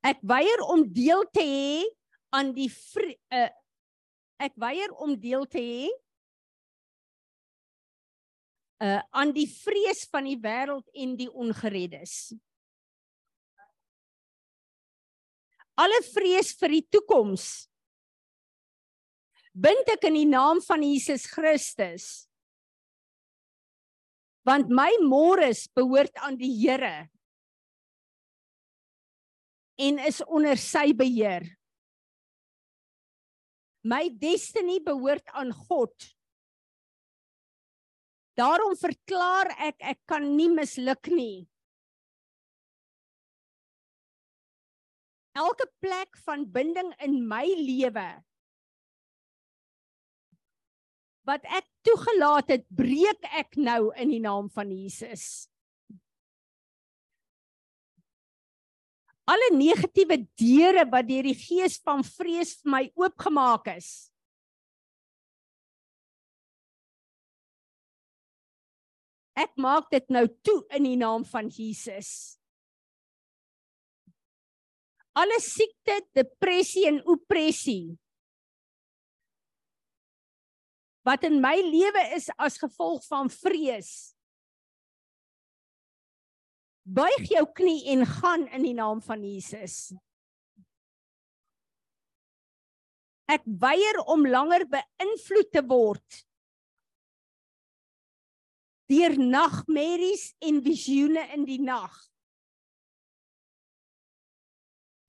Ek 0.00 0.20
weier 0.24 0.62
om 0.72 0.86
deel 0.88 1.26
te 1.30 1.44
hê 1.44 1.80
aan 2.34 2.54
die 2.56 2.70
uh, 2.70 3.50
ek 4.40 4.54
weier 4.56 4.92
om 4.96 5.12
deel 5.20 5.44
te 5.50 5.60
hê 5.60 5.90
uh 8.80 9.02
aan 9.12 9.34
die 9.36 9.44
vrees 9.44 10.06
van 10.08 10.24
die 10.24 10.38
wêreld 10.40 10.86
en 10.96 11.12
die 11.18 11.28
ongereddes. 11.28 12.32
Alle 15.76 16.00
vrees 16.14 16.54
vir 16.56 16.78
die 16.78 16.86
toekoms 16.88 17.69
bind 19.52 19.88
ek 19.90 20.06
in 20.08 20.18
die 20.18 20.28
naam 20.28 20.60
van 20.64 20.82
Jesus 20.84 21.26
Christus. 21.30 22.26
Want 24.46 24.70
my 24.72 24.90
môre 25.04 25.50
behoort 25.76 26.16
aan 26.24 26.38
die 26.40 26.52
Here 26.62 27.10
en 29.80 30.00
is 30.04 30.20
onder 30.28 30.58
sy 30.60 30.90
beheer. 30.96 31.46
My 33.80 34.10
destiny 34.12 34.76
behoort 34.84 35.24
aan 35.32 35.54
God. 35.56 35.94
Daarom 38.36 38.76
verklaar 38.76 39.48
ek 39.70 39.80
ek 39.94 40.00
kan 40.08 40.26
nie 40.36 40.50
misluk 40.52 41.08
nie. 41.12 41.48
Elke 45.36 45.64
plek 45.80 46.18
van 46.26 46.44
binding 46.44 46.92
in 47.00 47.22
my 47.24 47.46
lewe 47.56 48.08
wat 51.28 51.44
ek 51.44 51.66
toegelaat 51.86 52.52
het, 52.56 52.66
breek 52.68 53.24
ek 53.36 53.56
nou 53.60 53.90
in 54.00 54.12
die 54.12 54.22
naam 54.22 54.48
van 54.52 54.70
Jesus. 54.72 55.46
Alle 59.30 59.50
negatiewe 59.54 60.24
deure 60.40 60.86
wat 60.90 61.06
deur 61.06 61.28
die 61.28 61.38
gees 61.38 61.78
van 61.84 62.02
vrees 62.06 62.56
vir 62.62 62.72
my 62.74 62.82
oopgemaak 62.98 63.68
is. 63.76 64.10
Ek 69.38 69.54
maak 69.60 69.86
dit 69.92 70.10
nou 70.12 70.26
toe 70.44 70.58
in 70.76 70.88
die 70.88 70.98
naam 71.00 71.24
van 71.28 71.48
Jesus. 71.48 72.36
Alle 75.16 75.38
siekte, 75.42 76.00
depressie 76.16 76.86
en 76.90 77.00
opressie 77.08 77.96
wat 81.06 81.24
in 81.24 81.40
my 81.40 81.56
lewe 81.64 82.04
is 82.16 82.28
as 82.36 82.58
gevolg 82.60 83.04
van 83.08 83.30
vrees. 83.32 84.12
Buig 86.84 87.28
jou 87.30 87.44
knie 87.54 87.84
en 87.94 88.06
gaan 88.08 88.46
in 88.50 88.64
die 88.66 88.76
naam 88.76 89.00
van 89.04 89.22
Jesus. 89.24 89.92
Ek 93.30 93.44
weier 93.44 94.00
om 94.10 94.26
langer 94.26 94.66
beïnvloed 94.68 95.52
te 95.54 95.62
word 95.64 96.24
deur 98.90 99.14
nagmerries 99.22 100.32
en 100.42 100.56
visioene 100.64 101.22
in 101.36 101.44
die 101.46 101.60
nag. 101.62 101.94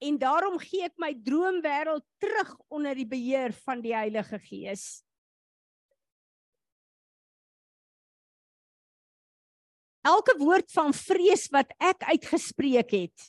En 0.05 0.19
daarom 0.21 0.59
gee 0.61 0.85
ek 0.85 0.99
my 1.01 1.15
droomwêreld 1.25 2.05
terug 2.21 2.51
onder 2.69 2.97
die 2.97 3.07
beheer 3.09 3.53
van 3.65 3.81
die 3.81 3.95
Heilige 3.97 4.37
Gees. 4.41 5.01
Elke 10.07 10.35
woord 10.39 10.71
van 10.73 10.93
vrees 10.97 11.47
wat 11.53 11.73
ek 11.77 12.05
uitgespreek 12.09 12.93
het 12.95 13.27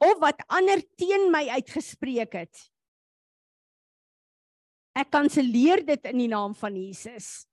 of 0.00 0.20
wat 0.20 0.42
ander 0.48 0.82
teen 1.00 1.28
my 1.32 1.46
uitgespreek 1.56 2.36
het 2.42 2.66
ek 5.00 5.12
kanselleer 5.14 5.84
dit 5.86 6.08
in 6.10 6.18
die 6.18 6.28
naam 6.28 6.50
van 6.58 6.74
Jesus. 6.74 7.46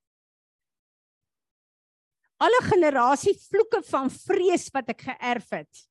Alle 2.41 2.57
generasie 2.65 3.35
vloeke 3.37 3.83
van 3.85 4.09
vrees 4.13 4.65
wat 4.73 4.89
ek 4.93 5.05
geërf 5.11 5.53
het 5.55 5.85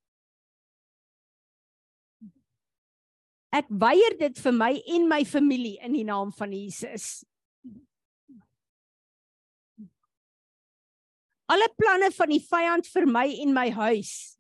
ek 3.57 3.71
weier 3.71 4.19
dit 4.21 4.39
vir 4.43 4.53
my 4.53 4.73
en 4.97 5.07
my 5.09 5.23
familie 5.25 5.77
in 5.87 5.95
die 5.97 6.05
naam 6.07 6.33
van 6.35 6.53
Jesus 6.53 7.25
alle 11.47 11.69
planne 11.79 12.11
van 12.15 12.33
die 12.33 12.43
vyand 12.43 12.89
vir 12.91 13.07
my 13.07 13.27
en 13.45 13.55
my 13.55 13.69
huis 13.71 14.37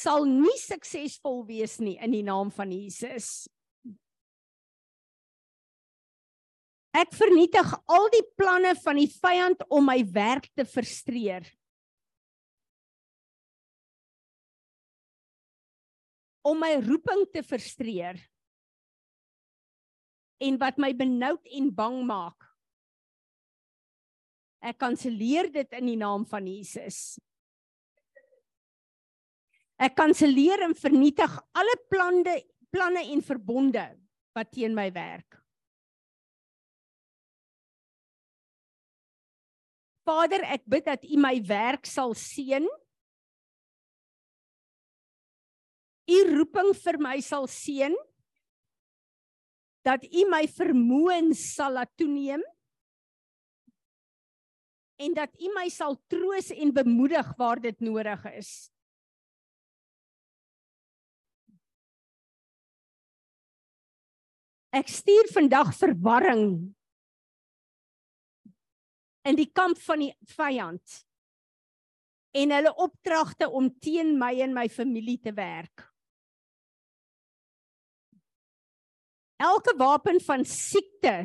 sal 0.00 0.26
nie 0.28 0.56
suksesvol 0.60 1.42
wees 1.48 1.78
nie 1.82 1.96
in 2.00 2.14
die 2.14 2.24
naam 2.26 2.50
van 2.54 2.72
Jesus. 2.72 3.48
Ek 6.96 7.12
vernietig 7.14 7.70
al 7.90 8.08
die 8.14 8.24
planne 8.38 8.72
van 8.82 8.98
die 8.98 9.10
vyand 9.10 9.62
om 9.70 9.86
my 9.86 10.00
werk 10.14 10.48
te 10.58 10.66
frustreer. 10.66 11.46
Om 16.46 16.58
my 16.64 16.72
roeping 16.82 17.26
te 17.30 17.44
frustreer. 17.46 18.18
En 20.40 20.56
wat 20.58 20.80
my 20.82 20.90
benoud 20.96 21.44
en 21.54 21.68
bang 21.76 22.00
maak. 22.08 22.49
Ek 24.60 24.76
kanselleer 24.80 25.48
dit 25.52 25.76
in 25.78 25.86
die 25.88 25.98
naam 26.00 26.26
van 26.28 26.46
Jesus. 26.46 27.16
Ek 29.80 29.94
kanselleer 29.96 30.66
en 30.66 30.76
vernietig 30.76 31.36
alle 31.56 31.76
planne 31.88 32.36
planne 32.70 33.02
en 33.10 33.22
verbonde 33.24 33.82
wat 34.36 34.52
teen 34.54 34.76
my 34.76 34.86
werk. 34.94 35.40
Vader, 40.06 40.44
ek 40.54 40.62
bid 40.70 40.86
dat 40.86 41.06
U 41.06 41.18
my 41.22 41.34
werk 41.48 41.88
sal 41.88 42.14
seën. 42.18 42.66
U 46.10 46.20
roeping 46.30 46.72
vir 46.84 46.98
my 47.02 47.16
sal 47.22 47.46
seën. 47.50 47.94
Dat 49.86 50.04
U 50.06 50.24
my 50.30 50.44
vermoëns 50.50 51.44
sal 51.54 51.78
laat 51.78 51.92
toeneem. 51.98 52.42
En 55.00 55.14
dat 55.16 55.32
U 55.40 55.48
my 55.56 55.68
sal 55.72 55.96
troos 56.12 56.50
en 56.52 56.74
bemoedig 56.76 57.32
waar 57.38 57.60
dit 57.60 57.80
nodig 57.80 58.24
is. 58.36 58.50
Ek 64.76 64.90
stuur 64.92 65.32
vandag 65.32 65.72
verwarring 65.74 66.44
in 69.26 69.38
die 69.38 69.48
kamp 69.50 69.80
van 69.82 70.04
die 70.04 70.12
vyand 70.36 71.00
en 72.36 72.52
hulle 72.54 72.70
opdragte 72.78 73.48
om 73.50 73.66
teen 73.82 74.14
my 74.20 74.30
en 74.44 74.54
my 74.54 74.68
familie 74.70 75.18
te 75.18 75.32
werk. 75.34 75.88
Elke 79.40 79.74
wapen 79.80 80.20
van 80.22 80.44
siekte 80.44 81.16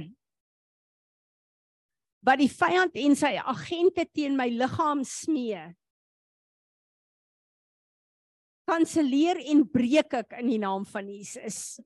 wat 2.25 2.41
die 2.41 2.49
vyand 2.49 2.95
en 2.97 3.15
sy 3.17 3.35
agente 3.37 4.07
teen 4.09 4.37
my 4.37 4.49
liggaam 4.49 5.03
smee 5.05 5.75
kanselleer 8.65 9.39
en 9.51 9.63
breek 9.69 10.13
ek 10.21 10.37
in 10.41 10.49
die 10.49 10.61
naam 10.61 10.85
van 10.89 11.09
Jesus. 11.09 11.77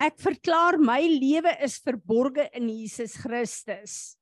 Ek 0.00 0.16
verklaar 0.20 0.78
my 0.80 1.00
lewe 1.04 1.52
is 1.64 1.78
verborge 1.84 2.46
in 2.56 2.70
Jesus 2.72 3.18
Christus. 3.20 4.16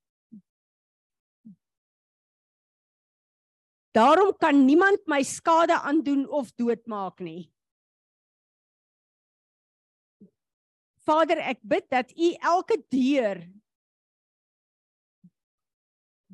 Daarom 3.94 4.32
kan 4.38 4.58
niemand 4.66 5.06
my 5.11 5.20
skade 5.26 5.78
aandoen 5.78 6.26
of 6.34 6.50
doodmaak 6.58 7.22
nie. 7.24 7.48
Vader, 11.08 11.40
ek 11.50 11.62
bid 11.64 11.87
dat 11.90 12.11
U 12.12 12.28
elke 12.52 12.76
deur 12.92 13.40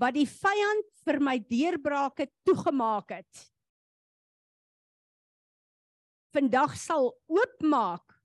wat 0.01 0.17
die 0.17 0.27
vyand 0.29 0.89
vir 1.07 1.21
my 1.23 1.37
deurbrake 1.39 2.29
toegemaak 2.47 3.15
het, 3.15 3.45
vandag 6.35 6.75
sal 6.79 7.13
oopmaak 7.31 8.17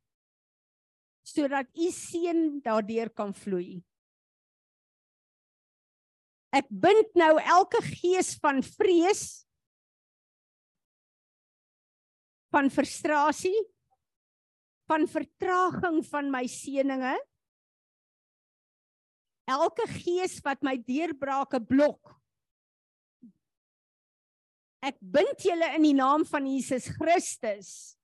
sodat 1.30 1.70
u 1.78 1.92
seën 1.94 2.40
daardeur 2.66 3.12
kan 3.14 3.36
vloei. 3.38 3.84
Ek 6.50 6.66
bind 6.74 7.14
nou 7.20 7.36
elke 7.38 7.84
gees 7.86 8.34
van 8.42 8.64
vrees 8.66 9.44
van 12.50 12.72
frustrasie 12.74 13.60
van 14.90 15.06
vertraging 15.06 16.02
van 16.10 16.32
my 16.34 16.48
seëninge 16.50 17.14
elke 19.50 19.86
gees 20.00 20.40
wat 20.46 20.62
my 20.66 20.78
deurbrake 20.78 21.62
blok 21.70 22.16
ek 24.86 25.00
bind 25.02 25.44
julle 25.44 25.74
in 25.76 25.88
die 25.90 25.98
naam 25.98 26.26
van 26.28 26.48
Jesus 26.48 26.88
Christus 26.96 28.00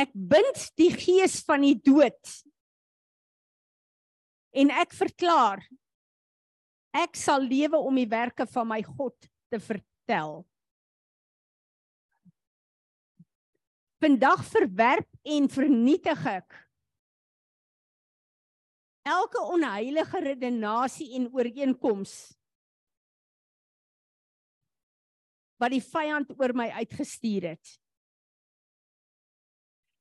Ek 0.00 0.12
bind 0.14 0.60
die 0.78 0.92
gees 0.94 1.40
van 1.46 1.64
die 1.66 1.76
dood. 1.76 2.36
En 4.54 4.70
ek 4.74 4.94
verklaar 4.96 5.62
ek 6.96 7.18
sal 7.18 7.44
lewe 7.46 7.78
om 7.78 7.98
die 7.98 8.08
werke 8.10 8.46
van 8.50 8.66
my 8.70 8.80
God 8.86 9.14
te 9.50 9.60
vertel. 9.62 10.40
Vandag 14.02 14.42
verwerp 14.48 15.10
en 15.36 15.46
vernietig 15.52 16.24
ek 16.32 16.56
elke 19.14 19.42
onheilige 19.54 20.22
redenasie 20.24 21.12
en 21.18 21.28
ooreenkoms 21.34 22.14
wat 25.60 25.74
die 25.74 25.84
vyand 25.84 26.32
oor 26.38 26.56
my 26.56 26.70
uitgestuur 26.80 27.50
het 27.52 27.76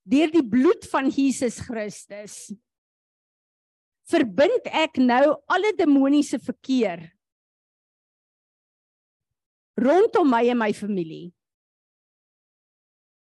deur 0.10 0.32
die 0.34 0.46
bloed 0.56 0.88
van 0.90 1.12
Jesus 1.14 1.60
Christus 1.66 2.42
verbind 4.10 4.70
ek 4.74 4.98
nou 5.02 5.24
alle 5.52 5.72
demoniese 5.78 6.40
verkeer 6.42 7.04
rondom 9.80 10.28
my 10.30 10.44
en 10.52 10.60
my 10.60 10.72
familie. 10.76 11.30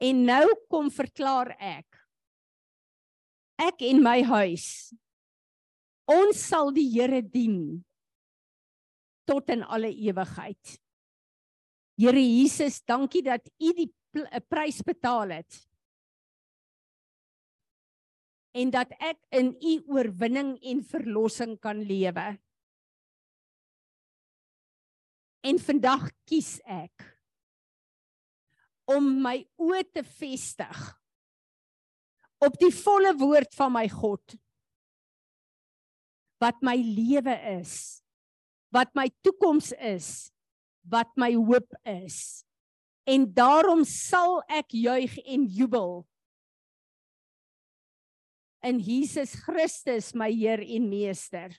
En 0.01 0.23
nou 0.25 0.45
kom 0.73 0.89
verklaar 0.93 1.53
ek 1.59 1.87
ek 3.61 3.83
en 3.91 3.99
my 4.01 4.23
huis 4.25 4.67
ons 6.11 6.43
sal 6.51 6.73
die 6.75 6.89
Here 6.91 7.23
dien 7.23 7.81
tot 9.31 9.51
in 9.55 9.63
alle 9.63 9.93
ewigheid. 9.95 10.77
Here 12.01 12.23
Jesus, 12.23 12.81
dankie 12.83 13.23
dat 13.23 13.47
U 13.63 13.73
die 13.77 13.91
prys 14.51 14.81
betaal 14.83 15.37
het 15.39 15.61
en 18.51 18.71
dat 18.75 18.91
ek 18.99 19.19
in 19.39 19.53
u 19.55 19.75
oorwinning 19.95 20.57
en 20.67 20.83
verlossing 20.83 21.57
kan 21.63 21.83
lewe. 21.87 22.27
En 25.47 25.61
vandag 25.63 26.09
kies 26.29 26.59
ek 26.67 27.07
om 28.91 29.07
my 29.23 29.39
oë 29.63 29.85
te 29.95 30.03
vestig 30.03 30.81
op 32.43 32.57
die 32.59 32.73
volle 32.75 33.15
woord 33.21 33.55
van 33.55 33.73
my 33.77 33.87
God 33.93 34.35
wat 36.41 36.61
my 36.65 36.77
lewe 36.77 37.37
is 37.57 38.01
wat 38.75 38.93
my 38.95 39.09
toekoms 39.25 39.73
is 39.77 40.31
wat 40.89 41.11
my 41.21 41.33
hoop 41.35 41.69
is 41.85 42.45
en 43.09 43.27
daarom 43.35 43.85
sal 43.85 44.41
ek 44.49 44.73
juig 44.77 45.19
en 45.25 45.45
jubel 45.47 46.01
in 48.63 48.79
Jesus 48.79 49.35
Christus 49.35 50.13
my 50.15 50.31
Heer 50.33 50.61
en 50.61 50.89
Meester. 50.89 51.57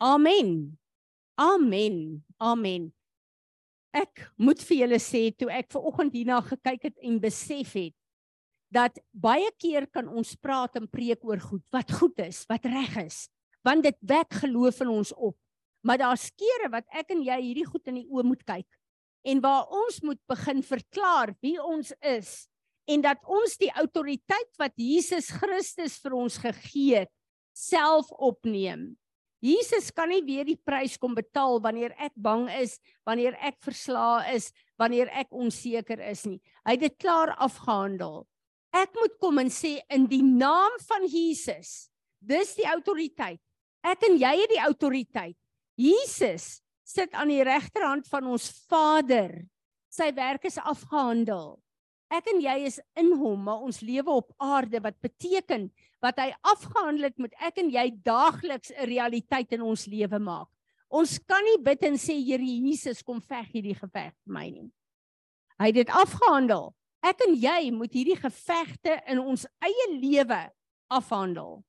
Amen. 0.00 0.78
Amen. 1.36 2.24
Amen. 2.38 2.90
Ek 3.92 4.22
moet 4.38 4.60
vir 4.62 4.84
julle 4.84 5.00
sê 5.02 5.28
toe 5.34 5.50
ek 5.50 5.72
ver 5.72 5.86
oggend 5.90 6.14
hierna 6.14 6.38
gekyk 6.46 6.90
het 6.90 7.00
en 7.02 7.18
besef 7.22 7.74
het 7.74 7.96
dat 8.70 8.98
baie 9.10 9.50
keer 9.58 9.86
kan 9.90 10.08
ons 10.08 10.36
praat 10.38 10.78
en 10.78 10.88
preek 10.88 11.24
oor 11.26 11.40
goed 11.42 11.64
wat 11.74 11.90
goed 11.92 12.18
is, 12.22 12.44
wat 12.50 12.66
reg 12.70 12.96
is, 13.02 13.24
want 13.66 13.84
dit 13.84 13.96
wek 14.00 14.40
geloof 14.42 14.80
in 14.86 14.92
ons 14.94 15.12
op. 15.16 15.36
Maar 15.86 15.98
daar's 16.02 16.28
kere 16.38 16.68
wat 16.72 16.86
ek 16.92 17.10
en 17.14 17.24
jy 17.24 17.40
hierdie 17.40 17.66
goed 17.66 17.88
in 17.90 18.02
die 18.02 18.08
oë 18.08 18.26
moet 18.30 18.44
kyk 18.46 18.68
en 19.28 19.40
waar 19.44 19.68
ons 19.68 20.00
moet 20.04 20.20
begin 20.30 20.62
verklaar 20.64 21.34
wie 21.44 21.58
ons 21.60 21.92
is 22.00 22.46
en 22.90 23.02
dat 23.04 23.20
ons 23.28 23.58
die 23.60 23.70
autoriteit 23.78 24.50
wat 24.58 24.72
Jesus 24.80 25.28
Christus 25.34 25.98
vir 26.00 26.16
ons 26.16 26.38
gegee 26.40 27.04
het 27.04 27.12
self 27.56 28.08
opneem. 28.16 28.94
Jesus 29.40 29.88
kan 29.92 30.10
nie 30.12 30.20
weer 30.24 30.44
die 30.44 30.58
prys 30.58 30.98
kom 31.00 31.14
betaal 31.16 31.60
wanneer 31.64 31.94
ek 31.96 32.12
bang 32.16 32.46
is, 32.60 32.76
wanneer 33.08 33.36
ek 33.40 33.56
verslae 33.64 34.34
is, 34.36 34.50
wanneer 34.80 35.08
ek 35.16 35.32
onseker 35.32 36.00
is 36.10 36.26
nie. 36.28 36.40
Hy 36.66 36.76
het 36.76 36.84
dit 36.84 36.98
klaar 37.00 37.32
afgehandel. 37.40 38.26
Ek 38.70 38.94
moet 38.94 39.16
kom 39.18 39.40
en 39.42 39.50
sê 39.50 39.78
in 39.90 40.06
die 40.10 40.22
naam 40.22 40.76
van 40.86 41.06
Jesus. 41.10 41.90
Dis 42.20 42.54
die 42.58 42.68
autoriteit. 42.70 43.40
Ek 43.82 44.04
en 44.06 44.18
jy 44.20 44.32
het 44.42 44.52
die 44.52 44.62
autoriteit. 44.62 45.36
Jesus 45.80 46.60
sit 46.84 47.14
aan 47.16 47.32
die 47.32 47.42
regterhand 47.46 48.06
van 48.10 48.28
ons 48.30 48.50
Vader. 48.68 49.32
Sy 49.90 50.10
werk 50.14 50.44
is 50.46 50.60
afgehandel. 50.60 51.56
Ek 52.10 52.26
en 52.32 52.40
jy 52.42 52.56
is 52.66 52.80
in 52.98 53.12
hom, 53.18 53.46
maar 53.46 53.62
ons 53.62 53.80
lewe 53.86 54.10
op 54.10 54.32
aarde 54.42 54.80
wat 54.82 54.98
beteken 55.02 55.68
wat 56.02 56.18
hy 56.18 56.30
afgehandel 56.48 57.10
het 57.10 57.18
met 57.22 57.34
ek 57.44 57.60
en 57.62 57.70
jy 57.70 57.90
daagliks 58.04 58.72
'n 58.72 58.88
realiteit 58.88 59.52
in 59.52 59.62
ons 59.62 59.86
lewe 59.86 60.18
maak. 60.18 60.48
Ons 60.90 61.18
kan 61.18 61.44
nie 61.44 61.58
bid 61.62 61.82
en 61.86 61.94
sê 61.94 62.16
Here 62.18 62.42
Jesus 62.42 63.02
kom 63.02 63.20
veg 63.20 63.46
hierdie 63.52 63.78
geveg 63.78 64.12
vir 64.24 64.32
my 64.32 64.50
nie. 64.50 64.70
Hy 65.60 65.66
het 65.66 65.74
dit 65.74 65.90
afgehandel. 65.90 66.74
Ek 67.00 67.22
en 67.24 67.34
jy 67.34 67.70
moet 67.72 67.94
hierdie 67.96 68.18
gevegte 68.18 68.98
in 69.08 69.22
ons 69.22 69.46
eie 69.64 69.86
lewe 69.94 70.40
afhandel. 70.92 71.60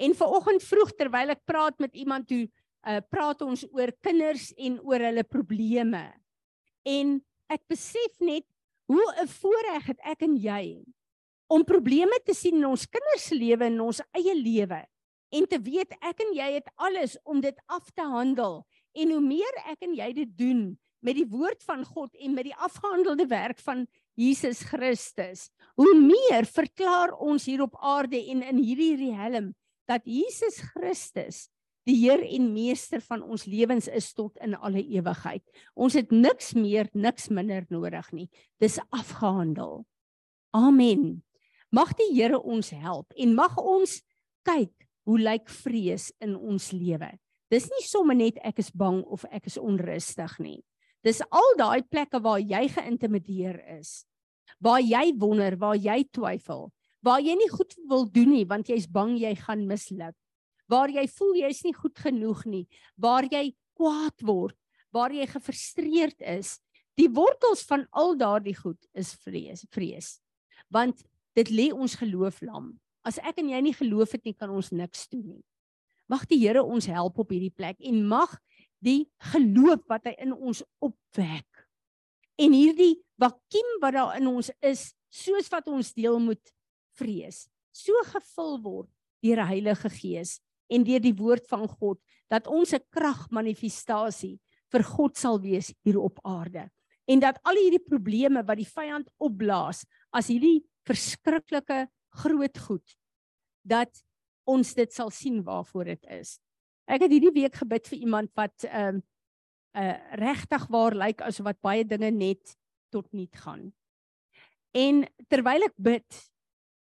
En 0.00 0.16
vanoggend 0.16 0.64
vroeg 0.64 0.94
terwyl 0.96 1.34
ek 1.34 1.44
praat 1.44 1.76
met 1.82 1.94
iemand 1.94 2.26
toe, 2.30 2.46
uh, 2.88 3.00
praat 3.12 3.44
ons 3.44 3.66
oor 3.70 3.92
kinders 4.02 4.50
en 4.56 4.78
oor 4.80 5.04
hulle 5.04 5.24
probleme. 5.28 6.06
En 6.88 7.18
ek 7.52 7.62
besef 7.68 8.16
net 8.20 8.46
hoe 8.88 9.04
'n 9.22 9.28
voorreg 9.28 9.86
het 9.92 10.00
ek 10.04 10.22
en 10.22 10.36
jy 10.36 10.84
om 11.52 11.64
probleme 11.64 12.16
te 12.24 12.34
sien 12.34 12.56
in 12.56 12.64
ons 12.64 12.86
kinders 12.88 13.28
se 13.28 13.36
lewe 13.36 13.64
en 13.64 13.80
ons 13.80 14.00
eie 14.16 14.34
lewe 14.34 14.80
en 15.32 15.46
te 15.48 15.58
weet 15.64 15.92
ek 16.00 16.20
en 16.20 16.32
jy 16.36 16.48
het 16.58 16.68
alles 16.76 17.16
om 17.24 17.40
dit 17.40 17.56
af 17.66 17.90
te 17.96 18.04
handel. 18.04 18.62
En 18.92 19.10
hoe 19.10 19.20
meer 19.24 19.58
ek 19.64 19.84
en 19.86 19.94
jy 19.96 20.12
dit 20.12 20.32
doen 20.36 20.78
met 21.00 21.16
die 21.16 21.26
woord 21.28 21.62
van 21.64 21.84
God 21.84 22.14
en 22.20 22.34
met 22.36 22.44
die 22.50 22.56
afgehandelde 22.56 23.26
werk 23.26 23.60
van 23.64 23.86
Jesus 24.18 24.62
Christus, 24.68 25.48
hoe 25.78 25.94
meer 25.96 26.44
verklaar 26.48 27.14
ons 27.16 27.46
hier 27.48 27.62
op 27.64 27.76
aarde 27.80 28.20
en 28.32 28.42
in 28.44 28.60
hierdie 28.60 28.94
riem 29.00 29.52
dat 29.88 30.04
Jesus 30.04 30.60
Christus 30.72 31.46
die 31.88 31.96
Heer 31.98 32.22
en 32.22 32.52
Meester 32.54 33.02
van 33.02 33.24
ons 33.26 33.44
lewens 33.50 33.88
is 33.90 34.12
tot 34.14 34.36
in 34.44 34.54
alle 34.54 34.82
ewigheid. 34.84 35.42
Ons 35.74 35.96
het 35.98 36.12
niks 36.14 36.52
meer, 36.54 36.86
niks 36.94 37.28
minder 37.32 37.66
nodig 37.74 38.06
nie. 38.14 38.28
Dis 38.62 38.78
afgehandel. 38.94 39.82
Amen. 40.54 41.22
Mag 41.72 41.94
die 41.98 42.12
Here 42.12 42.38
ons 42.38 42.70
help 42.70 43.10
en 43.16 43.34
mag 43.34 43.56
ons 43.58 43.98
kyk 44.46 44.86
hoe 45.08 45.18
lyk 45.18 45.48
vrees 45.50 46.10
in 46.22 46.36
ons 46.36 46.70
lewe. 46.76 47.10
Dis 47.50 47.66
nie 47.72 47.82
sommer 47.84 48.16
net 48.16 48.38
ek 48.46 48.62
is 48.62 48.70
bang 48.70 49.02
of 49.02 49.24
ek 49.32 49.48
is 49.50 49.58
onrustig 49.58 50.38
nie. 50.40 50.60
Dis 51.02 51.22
al 51.34 51.56
daai 51.58 51.82
plekke 51.82 52.20
waar 52.22 52.40
jy 52.40 52.68
geïntimideer 52.70 53.58
is. 53.78 54.04
Waar 54.62 54.82
jy 54.82 55.10
wonder, 55.18 55.56
waar 55.58 55.76
jy 55.76 56.04
twyfel, 56.14 56.70
waar 57.02 57.20
jy 57.20 57.34
nie 57.34 57.50
goed 57.50 57.74
wil 57.90 58.06
doen 58.06 58.30
nie 58.30 58.44
want 58.46 58.70
jy's 58.70 58.86
bang 58.86 59.16
jy 59.18 59.34
gaan 59.40 59.66
misluk. 59.66 60.14
Waar 60.70 60.92
jy 60.94 61.06
voel 61.10 61.34
jy's 61.42 61.64
nie 61.66 61.74
goed 61.74 61.98
genoeg 61.98 62.44
nie, 62.46 62.66
waar 62.96 63.26
jy 63.26 63.50
kwaad 63.76 64.22
word, 64.22 64.56
waar 64.94 65.12
jy 65.12 65.26
gefrustreerd 65.26 66.22
is. 66.22 66.60
Die 67.00 67.08
wortels 67.10 67.64
van 67.66 67.86
al 67.90 68.14
daardie 68.20 68.54
goed 68.56 68.78
is 68.94 69.14
vrees, 69.24 69.64
vrees. 69.72 70.20
Want 70.70 71.02
dit 71.36 71.50
lê 71.50 71.70
ons 71.72 71.96
geloof 71.98 72.42
lam. 72.44 72.76
As 73.02 73.18
ek 73.18 73.40
en 73.42 73.50
jy 73.50 73.60
nie 73.64 73.74
geloof 73.74 74.14
het 74.14 74.28
nie, 74.28 74.36
kan 74.36 74.52
ons 74.52 74.70
niks 74.70 75.08
doen 75.10 75.24
nie. 75.26 75.44
Mag 76.12 76.26
die 76.30 76.38
Here 76.38 76.62
ons 76.62 76.86
help 76.86 77.18
op 77.18 77.32
hierdie 77.32 77.54
plek 77.54 77.80
en 77.80 78.02
mag 78.06 78.36
die 78.82 79.06
geloof 79.32 79.84
wat 79.90 80.10
hy 80.10 80.16
in 80.18 80.34
ons 80.34 80.62
opwek. 80.82 81.46
En 82.40 82.52
hierdie 82.56 82.96
vakuum 83.20 83.72
wat 83.82 83.94
daar 83.94 84.18
in 84.18 84.26
ons 84.26 84.50
is 84.60 84.90
soos 85.12 85.48
wat 85.52 85.68
ons 85.70 85.92
deel 85.94 86.18
moet 86.18 86.54
vrees 86.98 87.46
so 87.72 87.96
gevul 88.12 88.58
word 88.62 88.90
deur 89.24 89.40
die 89.40 89.48
Heilige 89.48 89.90
Gees 89.92 90.36
en 90.72 90.84
deur 90.86 91.02
die 91.02 91.16
woord 91.16 91.48
van 91.50 91.64
God 91.68 91.98
dat 92.30 92.46
ons 92.46 92.72
'n 92.72 92.84
kragmanifestasie 92.92 94.38
vir 94.72 94.82
God 94.82 95.16
sal 95.16 95.40
wees 95.40 95.72
hier 95.84 95.98
op 96.00 96.18
aarde. 96.24 96.70
En 97.06 97.20
dat 97.20 97.38
al 97.44 97.56
hierdie 97.56 97.82
probleme 97.82 98.42
wat 98.42 98.56
die 98.56 98.68
vyand 98.68 99.08
opblaas 99.18 99.84
as 100.12 100.28
hierdie 100.28 100.64
verskriklike 100.86 101.88
groot 102.22 102.58
goed 102.58 102.96
dat 103.64 103.90
ons 104.44 104.74
dit 104.74 104.92
sal 104.92 105.10
sien 105.10 105.42
waarvoor 105.42 105.84
dit 105.84 106.04
is 106.08 106.38
Ek 106.92 107.06
het 107.06 107.12
hierdie 107.14 107.32
week 107.32 107.56
gebid 107.56 107.88
vir 107.88 108.04
iemand 108.04 108.32
wat 108.36 108.66
ehm 108.68 109.00
uh, 109.00 109.08
uh 109.72 109.96
regtig 110.20 110.66
waar 110.68 110.92
lyk 110.92 111.16
like, 111.16 111.24
asof 111.24 111.46
wat 111.46 111.60
baie 111.64 111.84
dinge 111.88 112.10
net 112.12 112.56
tot 112.92 113.06
niet 113.16 113.32
gaan. 113.40 113.70
En 114.76 115.06
terwyl 115.32 115.64
ek 115.64 115.76
bid, 115.80 116.18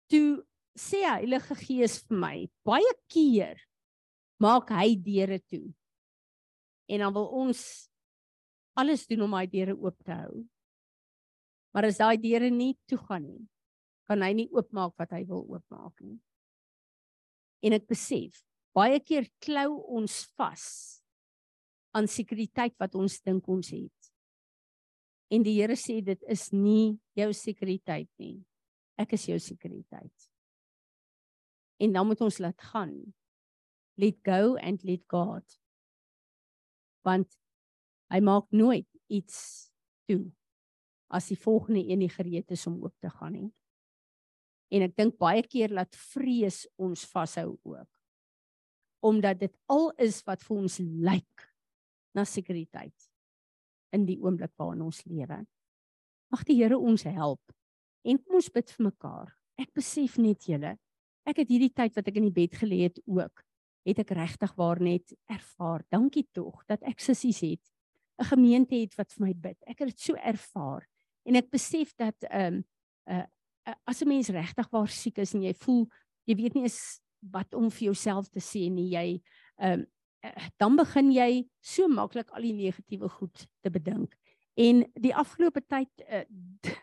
toe 0.07 0.39
sê 0.79 1.03
Heilige 1.03 1.57
Gees 1.59 1.99
vir 2.07 2.21
my, 2.23 2.35
baie 2.63 2.93
keer 3.11 3.59
maak 4.39 4.71
hy 4.71 4.95
deure 4.95 5.41
toe. 5.43 5.67
En 6.87 7.03
dan 7.03 7.13
wil 7.13 7.27
ons 7.43 7.61
alles 8.79 9.03
doen 9.07 9.27
om 9.27 9.35
daai 9.35 9.51
deure 9.51 9.75
oop 9.75 9.99
te 10.07 10.15
hou. 10.15 10.45
Maar 11.75 11.91
as 11.91 11.99
daai 11.99 12.17
deure 12.17 12.47
nie 12.49 12.77
toe 12.87 12.97
gaan 13.03 13.27
nie, 13.27 13.43
kan 14.07 14.23
hy 14.23 14.31
nie 14.33 14.49
oopmaak 14.55 14.95
wat 14.97 15.11
hy 15.13 15.25
wil 15.27 15.43
oopmaak 15.43 15.99
nie. 15.99 16.17
En 17.67 17.75
ek 17.75 17.91
besef 17.91 18.39
baie 18.79 18.99
keer 19.03 19.27
klou 19.43 19.81
ons 19.99 20.21
vas 20.39 20.65
aan 21.97 22.07
sekuriteit 22.07 22.75
wat 22.79 22.95
ons 22.95 23.17
dink 23.25 23.47
ons 23.49 23.71
het. 23.73 24.11
En 25.33 25.43
die 25.45 25.57
Here 25.59 25.75
sê 25.77 25.99
dit 26.05 26.21
is 26.31 26.49
nie 26.53 26.97
jou 27.17 27.29
sekuriteit 27.35 28.09
nie. 28.21 28.39
Ek 28.99 29.13
is 29.17 29.27
jou 29.29 29.37
sekuriteit. 29.41 30.29
En 31.79 31.93
dan 31.95 32.07
moet 32.07 32.21
ons 32.25 32.39
laat 32.43 32.59
gaan. 32.71 32.93
Let 33.99 34.19
go 34.25 34.55
and 34.57 34.83
let 34.87 35.05
God. 35.11 35.45
Want 37.05 37.35
hy 38.13 38.19
maak 38.25 38.49
nooit 38.55 38.87
iets 39.11 39.69
toe 40.09 40.25
as 41.09 41.29
die 41.31 41.39
volgende 41.39 41.81
een 41.81 42.03
nie 42.03 42.11
gereed 42.11 42.51
is 42.53 42.67
om 42.69 42.79
oop 42.83 42.95
te 43.01 43.09
gaan 43.09 43.33
nie. 43.33 43.49
En 44.69 44.85
ek 44.85 44.97
dink 44.97 45.17
baie 45.21 45.41
keer 45.45 45.73
laat 45.73 45.95
vrees 46.13 46.67
ons 46.77 47.05
vashou 47.09 47.55
ook 47.65 47.98
omdat 48.99 49.39
dit 49.39 49.55
al 49.71 49.91
is 49.97 50.21
wat 50.27 50.43
vir 50.43 50.57
ons 50.57 50.79
lyk 50.79 51.45
na 52.15 52.25
sekuriteit 52.25 53.09
in 53.95 54.05
die 54.05 54.19
oomblik 54.21 54.51
waarin 54.59 54.83
ons 54.85 55.01
lewe. 55.09 55.39
Mag 56.29 56.43
die 56.45 56.59
Here 56.59 56.77
ons 56.77 57.03
help. 57.09 57.41
En 58.05 58.19
kom 58.21 58.37
ons 58.39 58.51
bid 58.53 58.71
vir 58.75 58.85
mekaar. 58.89 59.31
Ek 59.59 59.71
besef 59.75 60.17
net 60.21 60.45
julle, 60.47 60.75
ek 61.27 61.41
het 61.41 61.49
hierdie 61.51 61.73
tyd 61.75 61.95
wat 61.97 62.07
ek 62.07 62.19
in 62.19 62.29
die 62.29 62.35
bed 62.35 62.55
gelê 62.59 62.83
het 62.85 62.99
ook, 63.05 63.43
het 63.87 63.99
ek 64.03 64.13
regtig 64.15 64.53
waar 64.59 64.79
net 64.83 65.15
ervaar. 65.31 65.83
Dankie 65.91 66.27
tog 66.35 66.61
dat 66.69 66.83
ek 66.87 67.01
sissies 67.03 67.41
het, 67.41 67.65
'n 68.19 68.29
gemeente 68.35 68.75
het 68.75 68.95
wat 68.97 69.11
vir 69.11 69.25
my 69.27 69.33
bid. 69.33 69.57
Ek 69.67 69.79
het 69.79 69.89
dit 69.89 69.99
so 69.99 70.15
ervaar 70.15 70.87
en 71.25 71.35
ek 71.35 71.49
besef 71.49 71.95
dat 71.95 72.15
ehm 72.29 72.59
um, 72.59 72.63
uh, 73.09 73.25
uh, 73.67 73.75
as 73.85 74.01
'n 74.01 74.07
mens 74.07 74.29
regtig 74.29 74.69
waar 74.71 74.87
siek 74.87 75.17
is 75.17 75.33
en 75.33 75.43
jy 75.43 75.53
voel 75.53 75.87
jy 76.25 76.35
weet 76.35 76.55
nie 76.55 76.65
is 76.65 76.99
wat 77.19 77.53
om 77.53 77.69
vir 77.71 77.89
jouself 77.89 78.29
te 78.29 78.43
sê 78.43 78.67
nie 78.69 78.91
jy 78.93 79.07
ehm 79.59 79.81
um, 79.81 79.87
dan 80.59 80.75
begin 80.75 81.13
jy 81.15 81.45
so 81.63 81.87
maklik 81.87 82.27
al 82.35 82.43
die 82.43 82.51
negatiewe 82.51 83.07
goed 83.07 83.45
te 83.63 83.69
bedink. 83.71 84.17
En 84.59 84.81
die 84.99 85.13
afgelope 85.15 85.61
tyd 85.63 86.03
uh, 86.11 86.25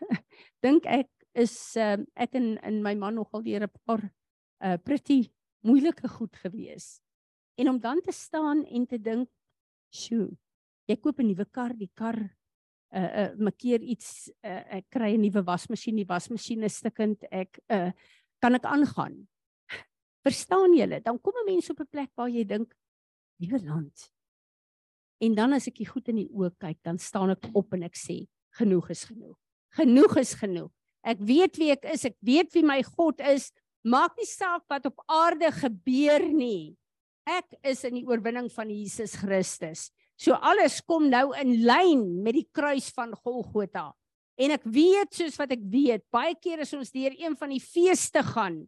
dink 0.65 0.89
ek 0.89 1.11
is 1.37 1.53
uh, 1.77 2.01
ek 2.17 2.33
en 2.33 2.55
in 2.65 2.81
my 2.81 2.95
man 2.97 3.13
nogal 3.13 3.45
deur 3.45 3.67
'n 3.67 3.69
paar 3.85 4.01
uh, 4.65 4.77
pretty 4.81 5.29
moeilike 5.61 6.09
goed 6.09 6.33
gewees. 6.41 6.97
En 7.61 7.69
om 7.69 7.79
dan 7.79 8.01
te 8.01 8.11
staan 8.11 8.65
en 8.65 8.87
te 8.87 8.97
dink 8.97 9.29
sjoe 9.93 10.33
jy 10.87 10.97
koop 11.01 11.19
'n 11.19 11.27
nuwe 11.31 11.45
kar 11.51 11.75
die 11.75 11.91
kar 11.93 12.17
uh 12.95 13.11
uh 13.21 13.31
makkeer 13.35 13.83
iets 13.83 14.29
uh, 14.43 14.63
ek 14.79 14.87
kry 14.89 15.15
'n 15.15 15.21
nuwe 15.21 15.43
wasmasjien 15.43 15.95
die 15.99 16.07
wasmasjien 16.07 16.63
is 16.63 16.79
stukkend 16.79 17.27
ek 17.31 17.59
uh 17.69 17.91
kan 18.39 18.55
ek 18.55 18.65
aangaan 18.65 19.27
Verstaan 20.27 20.75
julle? 20.75 20.99
Dan 21.03 21.19
kom 21.23 21.33
'n 21.39 21.45
mens 21.47 21.69
op 21.69 21.79
'n 21.79 21.87
plek 21.89 22.11
waar 22.15 22.29
jy 22.29 22.43
dink, 22.43 22.75
"Liewe 23.39 23.63
land." 23.63 24.11
En 25.19 25.35
dan 25.35 25.53
as 25.53 25.67
ek 25.67 25.75
die 25.75 25.87
goed 25.87 26.07
in 26.07 26.15
die 26.15 26.29
oë 26.29 26.51
kyk, 26.59 26.77
dan 26.83 26.97
staan 26.97 27.29
ek 27.29 27.45
op 27.53 27.73
en 27.73 27.83
ek 27.83 27.95
sê, 27.95 28.27
"Genoeg 28.59 28.89
is 28.89 29.03
genoeg. 29.05 29.37
Genoeg 29.69 30.17
is 30.17 30.33
genoeg. 30.33 30.71
Ek 31.03 31.17
weet 31.19 31.57
wie 31.57 31.71
ek 31.71 31.85
is, 31.85 32.05
ek 32.05 32.17
weet 32.21 32.53
wie 32.53 32.63
my 32.63 32.83
God 32.83 33.19
is. 33.21 33.51
Maak 33.83 34.17
nie 34.17 34.25
saak 34.25 34.63
wat 34.67 34.85
op 34.85 35.01
aarde 35.07 35.51
gebeur 35.51 36.33
nie. 36.33 36.75
Ek 37.25 37.45
is 37.63 37.83
in 37.83 37.93
die 37.93 38.05
oorwinning 38.05 38.51
van 38.51 38.69
Jesus 38.69 39.15
Christus." 39.15 39.91
So 40.17 40.33
alles 40.33 40.81
kom 40.81 41.09
nou 41.09 41.33
in 41.37 41.63
lyn 41.63 42.23
met 42.23 42.33
die 42.33 42.49
kruis 42.51 42.89
van 42.89 43.13
Golgotha. 43.15 43.93
En 44.37 44.51
ek 44.51 44.63
weet 44.63 45.13
soos 45.13 45.37
wat 45.37 45.51
ek 45.51 45.61
weet, 45.61 46.03
baie 46.11 46.35
keer 46.35 46.59
as 46.59 46.73
ons 46.73 46.91
deur 46.91 47.13
een 47.17 47.35
van 47.35 47.49
die 47.49 47.59
feeste 47.59 48.23
gaan, 48.23 48.67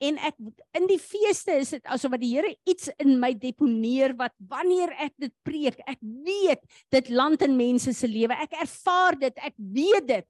en 0.00 0.18
ek 0.24 0.36
in 0.78 0.86
die 0.88 0.98
feeste 1.00 1.58
is 1.60 1.74
dit 1.76 1.86
asof 1.92 2.14
wat 2.14 2.22
die 2.22 2.32
Here 2.32 2.50
iets 2.68 2.90
in 3.02 3.18
my 3.20 3.32
deponeer 3.36 4.14
wat 4.18 4.34
wanneer 4.50 4.92
ek 5.06 5.14
dit 5.20 5.32
preek, 5.46 5.80
ek 5.86 6.00
weet 6.00 6.62
dit 6.92 7.10
land 7.12 7.42
in 7.44 7.56
mense 7.58 7.92
se 7.96 8.08
lewe. 8.08 8.36
Ek 8.36 8.56
ervaar 8.62 9.18
dit, 9.20 9.40
ek 9.44 9.56
weet 9.56 10.06
dit. 10.08 10.28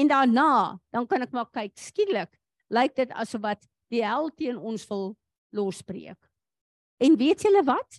En 0.00 0.10
daarna, 0.10 0.52
dan 0.94 1.06
kan 1.10 1.26
ek 1.26 1.34
maar 1.34 1.50
kyk, 1.52 1.74
skielik 1.78 2.32
lyk 2.70 2.94
dit 2.94 3.10
asof 3.18 3.42
wat 3.42 3.64
die 3.90 4.04
hel 4.06 4.28
teen 4.38 4.56
ons 4.56 4.84
wil 4.86 5.10
losbreek. 5.56 6.18
En 7.02 7.16
weet 7.18 7.42
julle 7.42 7.64
wat? 7.66 7.98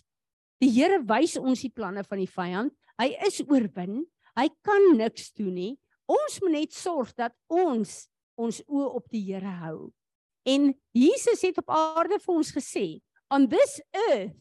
Die 0.62 0.70
Here 0.72 1.02
wys 1.04 1.36
ons 1.36 1.60
die 1.60 1.72
planne 1.74 2.06
van 2.06 2.22
die 2.22 2.30
vyand. 2.30 2.72
Hy 2.96 3.10
is 3.26 3.42
oorwin. 3.44 4.06
Hy 4.38 4.46
kan 4.64 4.94
niks 4.96 5.34
doen 5.36 5.52
nie 5.52 5.72
Ons 6.12 6.40
moet 6.42 6.56
net 6.56 6.74
sorg 6.74 7.12
dat 7.18 7.34
ons 7.52 8.06
ons 8.40 8.58
oë 8.64 8.88
op 8.98 9.04
die 9.12 9.22
Here 9.28 9.52
hou. 9.62 9.92
En 10.48 10.72
Jesus 10.96 11.42
het 11.42 11.58
op 11.62 11.70
aarde 11.70 12.18
vir 12.18 12.34
ons 12.34 12.52
gesê, 12.54 12.86
on 13.32 13.48
this 13.48 13.80
earth 14.08 14.36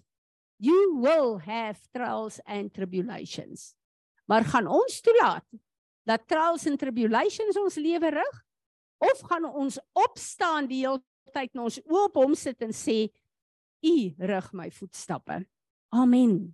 you 0.61 1.01
will 1.01 1.39
have 1.41 1.81
trials 1.91 2.39
and 2.45 2.73
tribulations. 2.73 3.73
Maar 4.29 4.45
gaan 4.45 4.67
ons 4.67 5.01
toelaat 5.01 5.45
dat 6.05 6.27
trials 6.27 6.67
and 6.69 6.79
tribulations 6.79 7.57
ons 7.57 7.77
lewe 7.81 8.11
rig 8.13 8.41
of 9.01 9.23
gaan 9.25 9.45
ons 9.49 9.79
opstaan 9.97 10.69
die 10.69 10.83
hele 10.85 11.01
tyd 11.33 11.53
na 11.57 11.65
ons 11.65 11.79
oë 11.81 12.03
op 12.05 12.19
hom 12.21 12.35
sit 12.37 12.61
en 12.61 12.73
sê 12.75 13.07
u 13.81 13.95
rig 14.17 14.51
my 14.53 14.69
voetstappe. 14.73 15.41
Amen. 15.89 16.53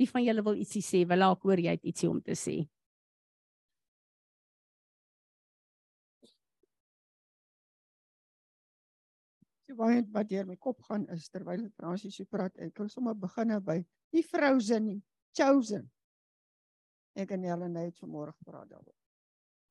Wie 0.00 0.08
van 0.08 0.24
julle 0.24 0.44
wil 0.44 0.56
ietsie 0.60 0.84
sê? 0.84 1.04
Wil 1.08 1.24
ek 1.28 1.44
hoor 1.44 1.60
jy 1.60 1.76
het 1.76 1.84
ietsie 1.88 2.08
om 2.08 2.22
te 2.24 2.36
sê? 2.36 2.62
So 9.66 9.74
baie 9.74 10.02
wat 10.14 10.28
deur 10.30 10.46
my 10.46 10.56
kop 10.62 10.82
gaan 10.86 11.08
is 11.10 11.26
terwyl 11.28 11.64
Fransie 11.74 12.12
so 12.14 12.24
praat, 12.30 12.54
ek 12.62 12.78
wil 12.78 12.90
sommer 12.92 13.16
begin 13.18 13.56
by 13.66 13.80
die 14.14 14.22
vrousin 14.22 14.86
nie, 14.86 15.00
chosen. 15.34 15.88
Ek 17.18 17.32
en 17.34 17.46
Helen 17.48 17.78
het 17.80 17.98
vanmôre 17.98 18.34
gepraat 18.36 18.70
daaroor. 18.70 18.96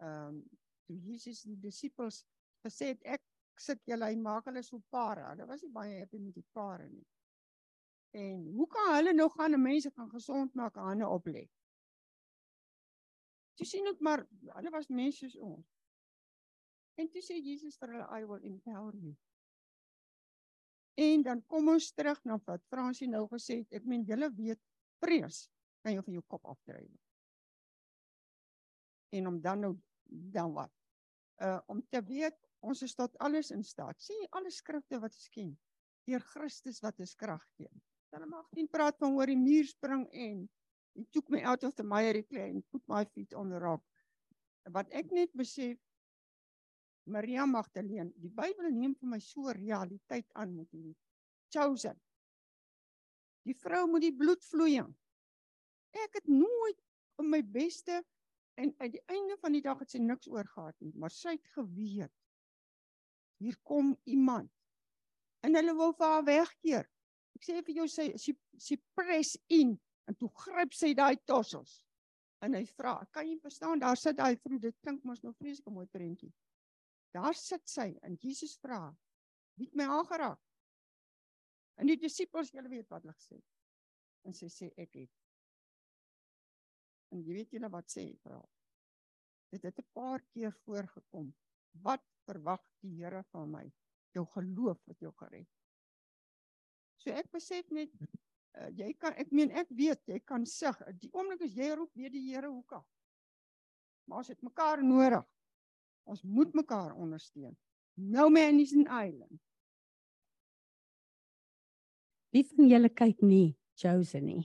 Ehm 0.04 0.36
um, 0.36 0.44
toe 0.86 1.00
Jesus 1.02 1.40
die 1.42 1.56
disippels 1.58 2.20
gesê 2.62 2.92
het 2.92 3.08
ek 3.16 3.22
sit 3.58 3.80
julle 3.90 4.06
hy 4.06 4.18
maak 4.22 4.46
hulle 4.50 4.62
so 4.62 4.84
pare. 4.94 5.24
Hulle 5.32 5.48
was 5.50 5.64
nie 5.64 5.72
baie 5.74 5.96
happy 5.98 6.20
met 6.22 6.36
die 6.36 6.46
pare 6.54 6.86
nie. 6.90 7.06
En 8.16 8.44
hoe 8.54 8.68
kan 8.70 8.92
hulle 8.94 9.14
nog 9.14 9.34
gaan 9.34 9.56
'n 9.58 9.62
mense 9.62 9.92
kan 9.92 10.10
gesond 10.10 10.54
maak 10.54 10.76
hande 10.76 11.08
op 11.08 11.26
lê? 11.28 11.48
Jy 13.58 13.66
sien 13.66 13.84
dit 13.84 14.00
maar 14.00 14.28
hulle 14.58 14.70
was 14.70 14.88
mense 14.88 15.18
soos 15.18 15.36
ons. 15.36 15.74
En 16.96 17.10
toe 17.10 17.22
sê 17.22 17.40
Jesus 17.42 17.78
vir 17.78 17.96
hulle 17.96 18.08
I 18.20 18.26
will 18.26 18.44
empower 18.44 18.96
you. 18.96 19.16
En 20.96 21.24
dan 21.24 21.42
kom 21.52 21.68
ons 21.74 21.92
terug 21.92 22.22
na 22.24 22.38
wat 22.48 22.64
Fransie 22.72 23.08
nou 23.12 23.26
gesê 23.32 23.60
het. 23.64 23.82
Ek 23.82 23.88
meen 23.90 24.06
julle 24.08 24.30
weet 24.36 24.62
vrees 25.04 25.46
kan 25.84 25.94
jou 25.94 26.04
van 26.06 26.18
jou 26.18 26.24
kop 26.32 26.48
afdryf. 26.50 26.90
En 29.16 29.28
om 29.28 29.42
dan 29.42 29.60
nou 29.60 29.74
dan 30.08 30.54
wat? 30.56 30.72
Uh 31.44 31.60
om 31.72 31.84
te 31.92 32.02
weet 32.08 32.38
ons 32.66 32.82
is 32.82 32.96
tot 32.96 33.18
alles 33.22 33.52
in 33.52 33.64
staat. 33.64 34.00
Sien 34.02 34.24
jy 34.24 34.30
alle 34.40 34.52
skrifte 34.52 35.00
wat 35.04 35.14
ons 35.14 35.30
ken 35.36 35.52
deur 36.06 36.24
Christus 36.32 36.82
wat 36.86 37.00
ons 37.02 37.16
krag 37.18 37.44
gee. 37.58 37.72
Mag 38.16 38.48
nie 38.56 38.68
praat 38.72 38.98
van 39.02 39.18
oor 39.18 39.28
die 39.28 39.40
muur 39.40 39.68
spring 39.68 40.06
en 40.14 40.46
he 40.96 41.04
took 41.12 41.28
me 41.34 41.42
out 41.44 41.66
of 41.68 41.76
the 41.76 41.84
miry 41.84 42.24
clay 42.24 42.54
and 42.54 42.64
put 42.72 42.84
my 42.88 43.04
feet 43.12 43.34
on 43.36 43.50
the 43.52 43.60
rock. 43.60 43.84
Wat 44.72 44.90
ek 44.96 45.12
net 45.12 45.34
besef 45.36 45.76
Maria 47.06 47.46
Magdalene, 47.46 48.12
die 48.18 48.32
Bybel 48.34 48.72
neem 48.74 48.96
vir 48.98 49.10
my 49.10 49.20
so 49.22 49.52
realiteit 49.54 50.26
aan 50.34 50.56
met 50.56 50.70
die 50.74 50.96
chosen. 51.54 51.98
Die 53.46 53.54
vrou 53.54 53.86
moet 53.92 54.08
die 54.08 54.16
bloed 54.16 54.42
vloei. 54.50 54.82
Ek 56.06 56.18
het 56.18 56.28
nooit 56.28 56.80
op 57.22 57.28
my 57.30 57.44
beste 57.46 58.02
en 58.58 58.74
uit 58.82 58.96
die 58.96 59.04
einde 59.12 59.38
van 59.42 59.54
die 59.54 59.62
dag 59.62 59.80
het 59.84 59.94
sy 59.94 60.02
niks 60.02 60.28
oor 60.32 60.48
gehad 60.50 60.76
nie, 60.82 60.94
maar 60.98 61.14
sy 61.14 61.36
het 61.36 61.54
geweet. 61.54 62.14
Hier 63.44 63.58
kom 63.68 63.94
iemand. 64.10 64.50
En 65.46 65.54
hulle 65.60 65.76
wil 65.78 65.94
vir 66.00 66.10
haar 66.10 66.26
wegkeer. 66.26 66.88
Ek 67.36 67.46
sê 67.46 67.62
vir 67.68 67.82
jou 67.82 67.88
sy 67.92 68.08
sy 68.18 68.34
sy 68.58 68.80
press 68.98 69.36
in 69.52 69.76
en 70.10 70.18
toe 70.18 70.32
gryp 70.46 70.74
sy 70.74 70.94
daai 70.98 71.20
tossels. 71.28 71.84
En 72.42 72.54
hy 72.54 72.66
vra, 72.66 73.06
"Kan 73.12 73.28
jy 73.28 73.38
verstaan? 73.40 73.80
Daar 73.80 73.98
sit 73.98 74.18
daai 74.18 74.38
vrou, 74.38 74.58
dit 74.60 74.76
klink 74.82 75.04
mos 75.04 75.22
nou 75.22 75.34
vreeslik 75.34 75.74
mooi 75.74 75.86
prentjie." 75.86 76.34
Daar 77.16 77.38
sit 77.40 77.64
sy 77.70 77.94
en 78.04 78.18
Jesus 78.20 78.58
vra: 78.60 78.82
"Wie 79.56 79.70
het 79.70 79.76
my 79.76 79.88
aangeraak?" 79.88 80.42
En 81.80 81.88
die 81.88 82.00
disippels, 82.00 82.52
julle 82.52 82.72
weet 82.72 82.90
wat 82.92 83.04
hulle 83.04 83.16
gesê. 83.16 83.40
En 84.26 84.36
sy 84.36 84.50
sê 84.52 84.72
ek 84.82 84.98
het. 85.02 85.12
En 87.14 87.24
jy 87.24 87.36
weet 87.40 87.56
julle 87.56 87.70
wat 87.72 87.92
sê 87.92 88.06
vra. 88.24 88.40
Dit 89.52 89.64
het 89.64 89.80
'n 89.80 89.92
paar 89.94 90.22
keer 90.34 90.54
voorgekom. 90.66 91.34
Wat 91.84 92.04
verwag 92.26 92.64
die 92.82 92.96
Here 92.96 93.24
van 93.32 93.52
my? 93.52 93.74
Jou 94.12 94.26
geloof 94.26 94.80
wat 94.86 95.00
jou 95.00 95.12
gered. 95.12 95.50
So 96.98 97.12
ek 97.12 97.32
besef 97.32 97.70
net 97.70 97.92
uh, 98.02 98.70
jy 98.72 98.94
kan 98.94 99.14
ek 99.14 99.32
meen 99.32 99.52
ek 99.52 99.70
weet 99.70 100.08
jy 100.08 100.20
kan 100.20 100.46
sug. 100.46 100.80
Die 101.00 101.12
oomblik 101.14 101.42
as 101.42 101.56
jy 101.56 101.76
roep 101.76 101.94
weet 101.94 102.12
die 102.12 102.34
Here 102.34 102.48
hoe 102.48 102.66
kan. 102.66 102.86
Maar 104.08 104.18
ons 104.18 104.28
het 104.28 104.42
mekaar 104.42 104.84
nodig. 104.84 105.35
Ons 106.06 106.22
moet 106.22 106.54
mekaar 106.54 106.94
ondersteun. 106.94 107.56
No 107.96 108.30
man 108.30 108.60
is 108.60 108.74
an 108.74 108.86
island. 108.86 109.40
Wie 112.36 112.44
van 112.44 112.68
julle 112.70 112.92
kyk 112.92 113.22
nie 113.24 113.56
Chosen 113.80 114.26
nie? 114.28 114.44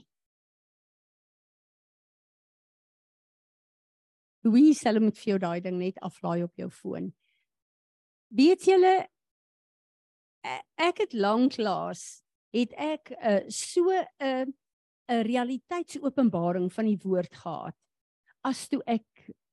Wie 4.41 4.73
sal 4.73 4.99
met 5.03 5.19
vir 5.19 5.33
jou 5.33 5.39
daai 5.43 5.61
ding 5.61 5.77
net 5.77 5.99
aflaai 6.01 6.41
op 6.47 6.55
jou 6.57 6.69
foon? 6.73 7.11
Weet 8.33 8.65
julle 8.65 8.93
e-, 10.47 10.63
ek 10.81 11.03
het 11.03 11.13
lanklaas 11.13 12.23
het 12.55 12.73
ek 12.73 13.11
'n 13.11 13.19
uh, 13.19 13.35
eh, 13.35 13.49
so 13.49 13.91
'n 13.91 14.07
uh, 14.23 14.45
'n 15.11 15.23
realiteitsopenbaring 15.27 16.71
van 16.73 16.85
die 16.85 16.99
woord 17.03 17.35
gehad 17.35 17.75
as 18.47 18.67
toe 18.67 18.81
ek 18.87 19.05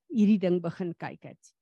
hierdie 0.08 0.38
ding 0.38 0.62
begin 0.62 0.94
kyk 0.94 1.22
het. 1.34 1.57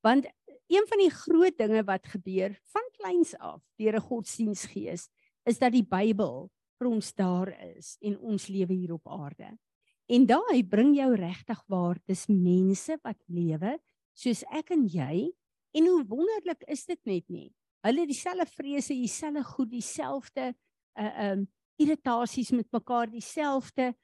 Want 0.00 0.26
een 0.70 0.86
van 0.86 0.98
die 0.98 1.10
groot 1.10 1.56
dinge 1.58 1.82
wat 1.84 2.06
gebeur 2.06 2.54
van 2.72 2.86
kleins 2.98 3.34
af 3.38 3.62
deur 3.76 3.96
'n 3.96 4.06
godsdiensgees 4.06 5.08
is 5.44 5.58
dat 5.58 5.72
die 5.72 5.86
Bybel 5.86 6.50
vir 6.78 6.88
ons 6.88 7.14
daar 7.14 7.50
is 7.76 7.96
en 8.00 8.18
ons 8.18 8.46
lewe 8.46 8.74
hier 8.74 8.92
op 8.92 9.08
aarde. 9.08 9.58
En 10.06 10.26
daai 10.26 10.64
bring 10.64 10.96
jou 10.96 11.14
regtig 11.14 11.62
waar 11.66 11.98
dis 12.06 12.26
mense 12.26 12.98
wat 13.02 13.18
lewe 13.26 13.78
soos 14.12 14.42
ek 14.50 14.70
en 14.70 14.86
jy 14.86 15.30
en 15.72 15.86
hoe 15.86 16.04
wonderlik 16.06 16.62
is 16.66 16.86
dit 16.86 17.00
net 17.06 17.28
nie. 17.28 17.52
Hulle 17.86 18.06
dieselfde 18.06 18.46
vrese, 18.46 18.94
dieselfde 18.94 19.44
goed, 19.44 19.70
dieselfde 19.70 20.54
uh 20.98 21.30
um 21.30 21.48
irritasies 21.80 22.50
met 22.52 22.68
mekaar 22.72 23.08
dieselfde 23.08 23.94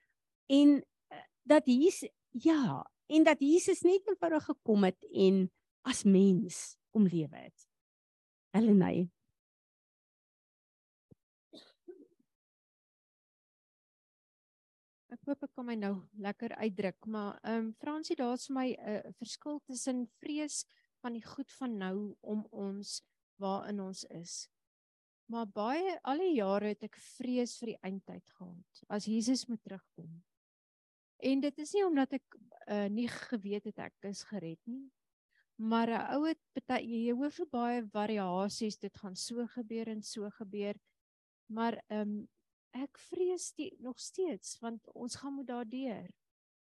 en 0.46 0.68
uh, 1.12 1.24
dat 1.44 1.66
hier 1.66 1.92
ja, 2.30 2.84
en 3.06 3.24
dat 3.24 3.40
Jesus 3.40 3.82
net 3.84 4.06
eenvoudig 4.08 4.44
gekom 4.44 4.84
het 4.84 5.04
en 5.12 5.50
as 5.86 6.02
mens 6.04 6.76
om 6.90 7.06
lewe 7.06 7.36
het. 7.36 7.68
Hulle 8.56 8.74
nee. 8.74 9.04
Ek 15.14 15.22
hoop 15.30 15.46
ek 15.46 15.52
kan 15.54 15.66
my 15.68 15.76
nou 15.78 15.94
lekker 16.20 16.56
uitdruk, 16.58 17.06
maar 17.06 17.38
ehm 17.42 17.68
um, 17.68 17.70
Fransie, 17.80 18.16
daar's 18.18 18.48
vir 18.48 18.56
my 18.56 18.68
'n 18.74 18.96
uh, 18.96 19.14
verskil 19.20 19.60
tussen 19.70 20.06
vrees 20.18 20.64
van 21.04 21.14
die 21.14 21.24
goed 21.24 21.52
van 21.52 21.78
nou 21.78 22.16
om 22.20 22.46
ons 22.50 23.00
waarin 23.40 23.80
ons 23.80 24.04
is. 24.04 24.48
Maar 25.30 25.46
baie 25.46 25.98
al 26.02 26.18
die 26.18 26.34
jare 26.34 26.74
het 26.74 26.82
ek 26.86 26.98
vrees 27.16 27.56
vir 27.58 27.72
die 27.72 27.80
eindtyd 27.82 28.28
gehad 28.38 28.82
as 28.88 29.06
Jesus 29.06 29.46
moet 29.46 29.62
terugkom. 29.62 30.22
En 31.16 31.40
dit 31.40 31.58
is 31.58 31.72
nie 31.72 31.84
omdat 31.86 32.12
ek 32.12 32.36
uh, 32.66 32.86
nie 32.92 33.08
geweet 33.08 33.64
het 33.70 33.78
ek 33.78 34.10
is 34.10 34.22
gered 34.28 34.60
nie, 34.66 34.84
Maar 35.56 35.88
'n 35.88 36.14
ou 36.14 36.26
het 36.28 36.66
baie 36.66 36.84
jy 36.84 37.12
hoor 37.12 37.30
vir 37.30 37.46
baie 37.50 37.84
variasies, 37.88 38.76
dit 38.78 38.96
gaan 38.96 39.16
so 39.16 39.46
gebeur 39.46 39.88
en 39.88 40.02
so 40.02 40.30
gebeur. 40.30 40.76
Maar 41.46 41.82
ehm 41.88 42.00
um, 42.00 42.28
ek 42.76 42.98
vrees 42.98 43.52
die, 43.56 43.72
nog 43.80 43.98
steeds 43.98 44.58
want 44.60 44.92
ons 44.92 45.16
gaan 45.16 45.32
moet 45.32 45.46
daardeur. 45.46 46.10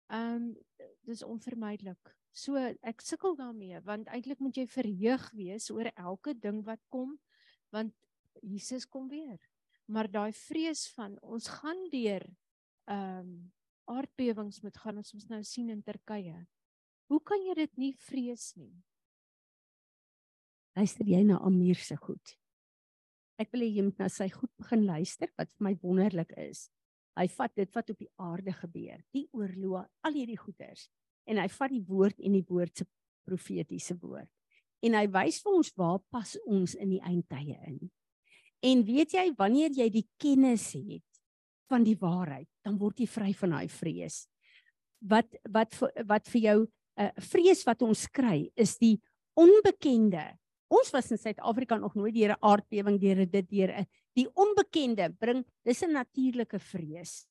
Ehm 0.07 0.35
um, 0.35 0.55
dis 1.03 1.23
onvermydelik. 1.23 2.15
So 2.31 2.55
ek 2.81 3.01
sukkel 3.01 3.35
daarmee 3.35 3.81
want 3.81 4.07
eintlik 4.07 4.39
moet 4.39 4.55
jy 4.55 4.67
verheug 4.67 5.31
wees 5.31 5.69
oor 5.69 5.91
elke 5.95 6.33
ding 6.33 6.63
wat 6.65 6.81
kom 6.87 7.19
want 7.69 7.93
Jesus 8.41 8.87
kom 8.87 9.09
weer. 9.09 9.39
Maar 9.85 10.11
daai 10.11 10.33
vrees 10.33 10.87
van 10.95 11.19
ons 11.21 11.47
gaan 11.47 11.89
deur 11.91 12.25
ehm 12.85 13.19
um, 13.19 13.51
aardbewings 13.89 14.61
moet 14.61 14.77
gaan 14.77 14.97
ons 15.01 15.13
moet 15.13 15.29
nou 15.29 15.43
sien 15.43 15.69
in 15.69 15.81
Turkye. 15.83 16.45
Hoe 17.09 17.21
kan 17.25 17.41
jy 17.41 17.55
dit 17.57 17.79
nie 17.81 17.93
vrees 18.05 18.51
nie? 18.59 18.75
Luister 20.77 21.07
jy 21.09 21.23
na 21.25 21.39
Amir 21.43 21.79
se 21.81 21.97
goed? 21.97 22.35
Ek 23.41 23.49
wil 23.53 23.65
hê 23.65 23.69
jy 23.79 23.85
moet 23.87 24.01
na 24.03 24.09
sy 24.13 24.27
goed 24.29 24.51
begin 24.59 24.85
luister 24.85 25.31
wat 25.39 25.49
vir 25.55 25.65
my 25.65 25.73
wonderlik 25.81 26.31
is. 26.37 26.67
Hy 27.17 27.25
vat 27.33 27.55
dit 27.57 27.71
wat 27.75 27.89
op 27.91 27.99
die 27.99 28.11
aarde 28.21 28.53
gebeur, 28.55 29.01
die 29.15 29.25
oorloë, 29.35 29.83
al 30.05 30.15
hierdie 30.15 30.39
goeters 30.39 30.87
en 31.29 31.37
hy 31.37 31.47
vat 31.53 31.73
die 31.73 31.83
woord 31.85 32.21
en 32.25 32.35
die 32.37 32.45
woord 32.47 32.81
se 32.81 32.85
profetiese 33.27 33.95
woord. 34.01 34.29
En 34.85 34.95
hy 34.95 35.05
wys 35.11 35.41
vir 35.43 35.57
ons 35.59 35.71
waar 35.77 35.99
pas 36.13 36.33
ons 36.47 36.73
in 36.79 36.95
die 36.95 37.03
eindtye 37.05 37.57
in. 37.67 37.79
En 38.65 38.83
weet 38.87 39.13
jy 39.15 39.25
wanneer 39.37 39.75
jy 39.75 39.89
die 39.93 40.07
kennis 40.21 40.71
het 40.75 41.21
van 41.69 41.85
die 41.85 41.97
waarheid, 41.99 42.47
dan 42.65 42.79
word 42.81 43.01
jy 43.01 43.07
vry 43.09 43.33
van 43.41 43.55
daai 43.55 43.69
vrees. 43.71 44.23
Wat 44.99 45.35
wat 45.53 45.75
wat 46.07 46.27
vir 46.33 46.41
jou 46.43 46.57
uh, 46.99 47.11
vrees 47.31 47.63
wat 47.67 47.81
ons 47.85 48.05
kry 48.11 48.49
is 48.55 48.77
die 48.81 48.97
onbekende. 49.39 50.25
Ons 50.69 50.91
was 50.93 51.09
in 51.11 51.17
Suid-Afrika 51.17 51.77
nog 51.79 51.95
nooit 51.95 52.13
deur 52.13 52.35
'n 52.35 52.41
aardbewing 52.41 52.99
deur 53.01 53.25
dit 53.25 53.49
deur 53.49 53.71
'n 53.81 53.87
die 54.15 54.27
onbekende 54.35 55.09
bring 55.19 55.45
dis 55.63 55.83
'n 55.83 55.93
natuurlike 55.93 56.59
vrees. 56.59 57.25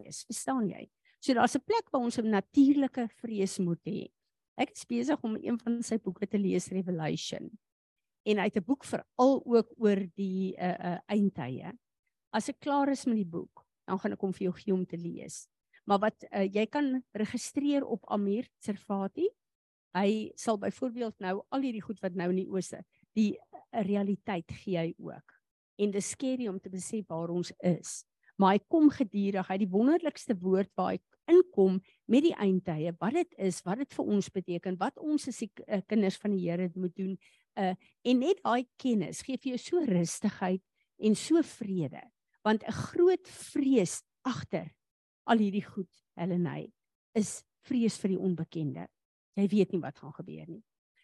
Vrees, 0.00 0.24
verstaan 0.24 0.68
jy? 0.68 0.88
So 1.20 1.34
daar's 1.34 1.54
'n 1.54 1.64
plek 1.64 1.90
waar 1.90 2.02
ons 2.02 2.18
'n 2.18 2.30
natuurlike 2.30 3.08
vrees 3.20 3.58
moet 3.58 3.84
hê. 3.84 4.10
Ek 4.56 4.70
is 4.70 4.84
besig 4.84 5.20
om 5.22 5.36
een 5.36 5.58
van 5.58 5.82
sy 5.82 5.98
boeke 5.98 6.26
te 6.26 6.38
lees 6.38 6.68
Revelation. 6.68 7.58
En 8.24 8.38
hy 8.38 8.44
het 8.44 8.56
'n 8.56 8.64
boek 8.64 8.84
veral 8.84 9.42
ook 9.44 9.68
oor 9.76 10.00
die 10.16 10.56
uh 10.56 10.76
uh 10.78 10.98
eindtye. 11.06 11.72
As 12.32 12.48
ek 12.48 12.60
klaar 12.60 12.88
is 12.88 13.04
met 13.04 13.16
die 13.16 13.26
boek, 13.26 13.66
dan 13.86 13.98
gaan 13.98 14.12
ek 14.12 14.20
hom 14.20 14.32
vir 14.32 14.44
jou 14.44 14.52
gee 14.52 14.72
om 14.72 14.86
te 14.86 14.96
lees. 14.96 15.48
Maar 15.84 15.98
wat 15.98 16.24
uh, 16.32 16.44
jy 16.44 16.66
kan 16.66 17.04
registreer 17.12 17.84
op 17.84 18.04
Amir 18.10 18.48
Servati. 18.58 19.28
Hy 19.94 20.30
sal 20.36 20.58
byvoorbeeld 20.58 21.18
nou 21.18 21.42
al 21.50 21.60
hierdie 21.60 21.82
goed 21.82 22.00
wat 22.00 22.14
nou 22.14 22.30
in 22.30 22.36
die 22.36 22.50
ooste, 22.50 22.84
die 23.12 23.38
realiteit 23.70 24.52
gee 24.52 24.78
hy 24.78 24.94
ook. 24.98 25.32
En 25.78 25.90
dis 25.90 26.10
skerry 26.10 26.48
om 26.48 26.60
te 26.60 26.70
besef 26.70 27.08
waar 27.08 27.28
ons 27.28 27.52
is 27.58 28.04
maar 28.40 28.56
hy 28.56 28.62
kom 28.72 28.88
gedurig. 28.92 29.46
Hy 29.46 29.56
het 29.58 29.64
die 29.66 29.74
wonderlikste 29.74 30.36
woord 30.40 30.70
waar 30.78 30.94
hy 30.94 31.00
inkom 31.30 31.78
met 32.10 32.24
die 32.26 32.34
eindtye, 32.34 32.94
wat 33.00 33.16
dit 33.16 33.36
is, 33.48 33.60
wat 33.66 33.80
dit 33.82 33.94
vir 33.96 34.10
ons 34.16 34.30
beteken, 34.34 34.78
wat 34.80 34.98
ons 34.98 35.28
as 35.30 35.40
die 35.42 35.50
uh, 35.66 35.80
kinders 35.88 36.18
van 36.20 36.34
die 36.34 36.42
Here 36.44 36.70
moet 36.74 36.96
doen. 36.96 37.16
Uh 37.58 37.74
en 38.06 38.20
net 38.22 38.42
daai 38.44 38.66
kennis 38.80 39.22
gee 39.26 39.38
vir 39.38 39.54
jou 39.54 39.60
so 39.60 39.84
rustigheid 39.86 40.62
en 41.00 41.16
so 41.16 41.42
vrede, 41.56 42.02
want 42.44 42.62
'n 42.64 42.72
groot 42.72 43.26
vrees 43.28 44.02
agter 44.24 44.70
al 45.30 45.38
hierdie 45.38 45.64
goed, 45.64 45.90
Helleny, 46.18 46.70
is 47.14 47.42
vrees 47.66 47.98
vir 48.02 48.14
die 48.14 48.20
onbekende. 48.20 48.86
Jy 49.38 49.46
weet 49.52 49.72
nie 49.72 49.82
wat 49.82 49.98
gaan 49.98 50.14
gebeur 50.16 50.46
nie. 50.48 50.62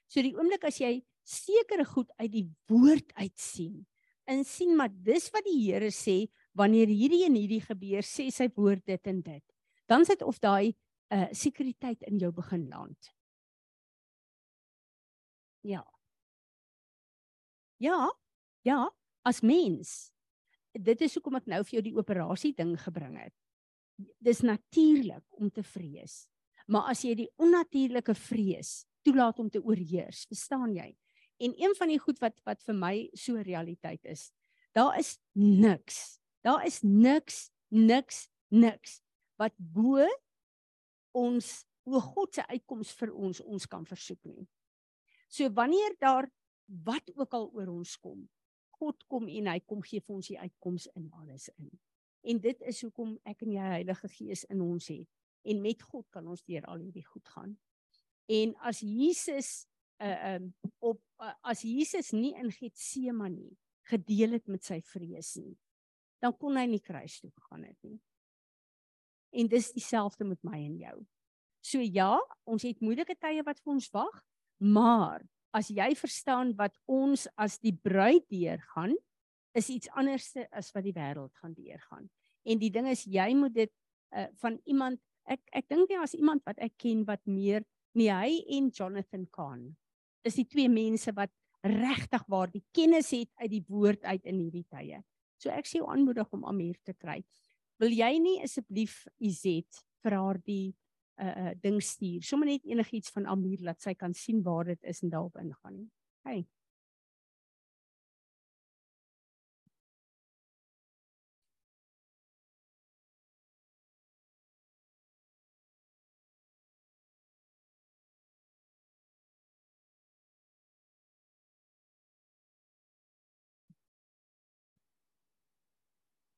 So 0.09 0.22
die 0.22 0.35
oomblik 0.37 0.64
as 0.68 0.81
jy 0.81 1.01
sekere 1.27 1.85
goed 1.85 2.11
uit 2.18 2.33
die 2.33 2.47
woord 2.70 3.12
uit 3.18 3.35
sien, 3.39 3.85
en 4.27 4.45
sien 4.47 4.74
maar 4.77 4.91
dis 4.91 5.29
wat 5.35 5.47
die 5.47 5.59
Here 5.61 5.91
sê, 5.95 6.27
wanneer 6.57 6.91
hierdie 6.91 7.24
en 7.27 7.37
hierdie 7.39 7.62
gebeur, 7.62 8.03
sê 8.07 8.29
sy 8.35 8.49
woord 8.57 8.85
dit 8.87 9.12
en 9.12 9.20
dit. 9.22 9.45
Dan 9.87 10.05
sit 10.05 10.22
of 10.22 10.39
daai 10.43 10.74
uh 11.14 11.28
sekuriteit 11.30 12.03
in 12.03 12.18
jou 12.18 12.32
begin 12.34 12.68
land. 12.68 13.12
Ja. 15.62 15.84
Ja. 17.76 18.11
Ja, 18.66 18.91
as 19.22 19.41
mens. 19.41 20.11
Dit 20.72 21.01
is 21.01 21.14
hoekom 21.14 21.39
ek 21.39 21.47
nou 21.47 21.62
vir 21.64 21.78
jou 21.78 21.82
die 21.87 21.97
operasie 21.97 22.53
ding 22.57 22.74
gebring 22.82 23.14
het. 23.20 23.34
Dis 24.18 24.43
natuurlik 24.43 25.24
om 25.39 25.51
te 25.51 25.62
vrees. 25.62 26.26
Maar 26.66 26.91
as 26.91 27.05
jy 27.07 27.14
die 27.14 27.30
onnatuurlike 27.39 28.16
vrees 28.18 28.82
toelaat 29.07 29.39
om 29.39 29.49
te 29.51 29.62
oorheers, 29.62 30.24
verstaan 30.26 30.74
jy? 30.74 30.91
En 31.39 31.55
een 31.55 31.74
van 31.78 31.93
die 31.95 32.01
goed 32.03 32.18
wat 32.18 32.41
wat 32.45 32.66
vir 32.66 32.74
my 32.74 32.95
so 33.14 33.39
realiteit 33.39 34.03
is, 34.05 34.32
daar 34.74 34.99
is 34.99 35.14
niks 35.39 36.18
Daar 36.47 36.66
is 36.66 36.78
niks, 36.82 37.51
niks, 37.68 38.28
niks 38.49 39.01
wat 39.41 39.55
bo 39.59 40.07
ons 41.16 41.64
o 41.87 42.01
God 42.03 42.34
se 42.34 42.45
uitkoms 42.51 42.93
vir 42.99 43.12
ons 43.14 43.41
ons 43.45 43.66
kan 43.70 43.84
versoek 43.87 44.22
nie. 44.26 44.47
So 45.30 45.49
wanneer 45.55 45.95
daar 46.03 46.28
wat 46.66 47.12
ook 47.14 47.34
al 47.39 47.47
oor 47.55 47.70
ons 47.70 47.95
kom, 48.03 48.24
God 48.80 49.05
kom 49.11 49.28
en 49.30 49.51
hy 49.53 49.61
kom 49.64 49.84
gee 49.87 50.03
vir 50.03 50.16
ons 50.16 50.30
die 50.32 50.39
uitkoms 50.41 50.89
in 50.99 51.07
alles 51.14 51.49
in. 51.57 51.70
En 52.26 52.41
dit 52.43 52.64
is 52.66 52.82
hoekom 52.82 53.14
ek 53.24 53.45
en 53.47 53.55
jy 53.55 53.68
Heilige 53.76 54.11
Gees 54.16 54.43
in 54.51 54.64
ons 54.64 54.91
het 54.91 55.07
en 55.47 55.62
met 55.62 55.82
God 55.82 56.09
kan 56.11 56.26
ons 56.26 56.43
deur 56.43 56.64
al 56.66 56.82
hierdie 56.82 57.07
goed 57.07 57.28
gaan. 57.30 57.55
En 58.26 58.57
as 58.66 58.82
Jesus 58.82 59.68
uh 60.03 60.34
um 60.34 60.51
op 60.84 60.99
uh, 61.22 61.32
as 61.41 61.62
Jesus 61.64 62.11
nie 62.12 62.34
in 62.37 62.51
Getsemane 62.53 63.55
gedeel 63.89 64.37
het 64.37 64.51
met 64.51 64.66
sy 64.66 64.82
vrees 64.84 65.37
nie 65.41 65.55
dan 66.22 66.34
kon 66.37 66.57
hy 66.59 66.66
nie 66.70 66.82
kruis 66.82 67.20
toe 67.20 67.30
gegaan 67.30 67.66
het 67.68 67.78
nie. 67.87 67.99
En 69.33 69.49
dis 69.49 69.72
dieselfde 69.72 70.24
met 70.24 70.43
my 70.47 70.59
en 70.64 70.77
jou. 70.81 70.97
So 71.61 71.83
ja, 71.83 72.14
ons 72.47 72.62
het 72.62 72.81
moeilike 72.85 73.16
tye 73.18 73.43
wat 73.47 73.59
vir 73.62 73.72
ons 73.74 73.89
wag, 73.95 74.20
maar 74.62 75.24
as 75.57 75.70
jy 75.72 75.89
verstaan 75.99 76.53
wat 76.59 76.77
ons 76.87 77.27
as 77.41 77.59
die 77.59 77.74
bruid 77.74 78.27
deurgaan, 78.31 78.95
is 79.57 79.70
iets 79.72 79.91
anderste 79.97 80.45
as 80.53 80.70
wat 80.77 80.85
die 80.85 80.95
wêreld 80.95 81.33
gaan 81.41 81.57
deurgaan. 81.57 82.11
En 82.47 82.61
die 82.61 82.70
ding 82.70 82.87
is 82.91 83.07
jy 83.09 83.31
moet 83.35 83.55
dit 83.57 83.72
uh, 84.14 84.29
van 84.43 84.61
iemand 84.68 85.01
ek 85.27 85.43
ek 85.59 85.66
dink 85.72 85.91
nie 85.91 85.99
as 85.99 86.14
iemand 86.14 86.45
wat 86.47 86.61
ek 86.62 86.77
ken 86.79 87.03
wat 87.09 87.22
meer 87.27 87.64
nie 87.99 88.12
hy 88.12 88.39
en 88.59 88.70
Jonathan 88.70 89.24
Kahn 89.35 89.72
is 90.27 90.37
die 90.39 90.47
twee 90.47 90.70
mense 90.70 91.11
wat 91.16 91.33
regtig 91.66 92.22
waar 92.31 92.51
die 92.53 92.62
kennis 92.77 93.11
het 93.14 93.31
uit 93.43 93.51
die 93.51 93.64
woord 93.66 94.05
uit 94.05 94.27
in 94.29 94.39
hierdie 94.45 94.66
tye. 94.70 95.01
So 95.41 95.51
ek 95.51 95.66
sê 95.66 95.81
jou 95.81 95.89
aanmoedig 95.91 96.31
om 96.35 96.47
Amir 96.47 96.77
te 96.85 96.95
kry. 96.95 97.20
Wil 97.83 97.93
jy 97.93 98.12
nie 98.24 98.41
asseblief 98.45 99.05
Izet 99.20 99.85
vir 100.05 100.16
haar 100.16 100.41
die 100.45 100.74
uh 101.20 101.33
uh 101.51 101.55
ding 101.61 101.81
stuur? 101.81 102.24
Sommige 102.24 102.57
net 102.57 102.68
enigiets 102.72 103.12
van 103.12 103.29
Amir 103.29 103.61
laat 103.64 103.81
sy 103.85 103.95
kan 103.95 104.14
sien 104.16 104.43
waar 104.45 104.64
dit 104.72 104.85
is 104.85 105.03
en 105.03 105.12
daarop 105.12 105.37
ingaan 105.41 105.77
nie. 105.83 105.91
Hey. 106.24 106.47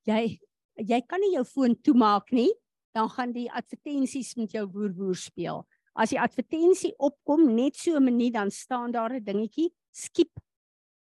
jy 0.09 0.48
jy 0.79 1.01
kan 1.07 1.21
nie 1.21 1.35
jou 1.35 1.45
foon 1.45 1.77
toemaak 1.83 2.33
nie, 2.33 2.51
dan 2.95 3.11
gaan 3.13 3.33
die 3.33 3.49
advertensies 3.51 4.35
met 4.37 4.55
jou 4.55 4.65
woer 4.73 5.17
speel. 5.17 5.65
As 5.99 6.11
die 6.15 6.21
advertensie 6.21 6.95
opkom 6.99 7.55
net 7.55 7.77
so 7.77 7.97
'n 7.97 8.05
minuut 8.05 8.33
dan 8.33 8.51
staan 8.51 8.93
daar 8.93 9.13
'n 9.15 9.25
dingetjie, 9.25 9.73
skip 9.93 10.31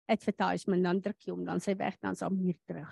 advertisement 0.10 0.84
dan 0.84 1.02
druk 1.02 1.20
jy 1.26 1.32
hom 1.32 1.46
dan 1.46 1.60
sy 1.60 1.76
weg 1.76 1.98
dan 2.02 2.16
sal 2.16 2.32
hier 2.32 2.58
terug. 2.66 2.90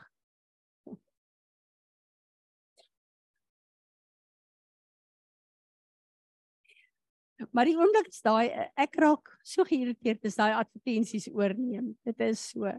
Maar 7.51 7.65
die 7.65 7.75
oomblik 7.77 8.07
is 8.07 8.21
daai 8.21 8.49
ek 8.79 8.95
raak 8.95 9.31
so 9.43 9.63
geïrriteerd 9.67 10.25
as 10.25 10.35
daai 10.35 10.53
advertensies 10.55 11.27
oorneem. 11.31 11.97
Dit 12.07 12.19
is 12.19 12.39
so 12.51 12.71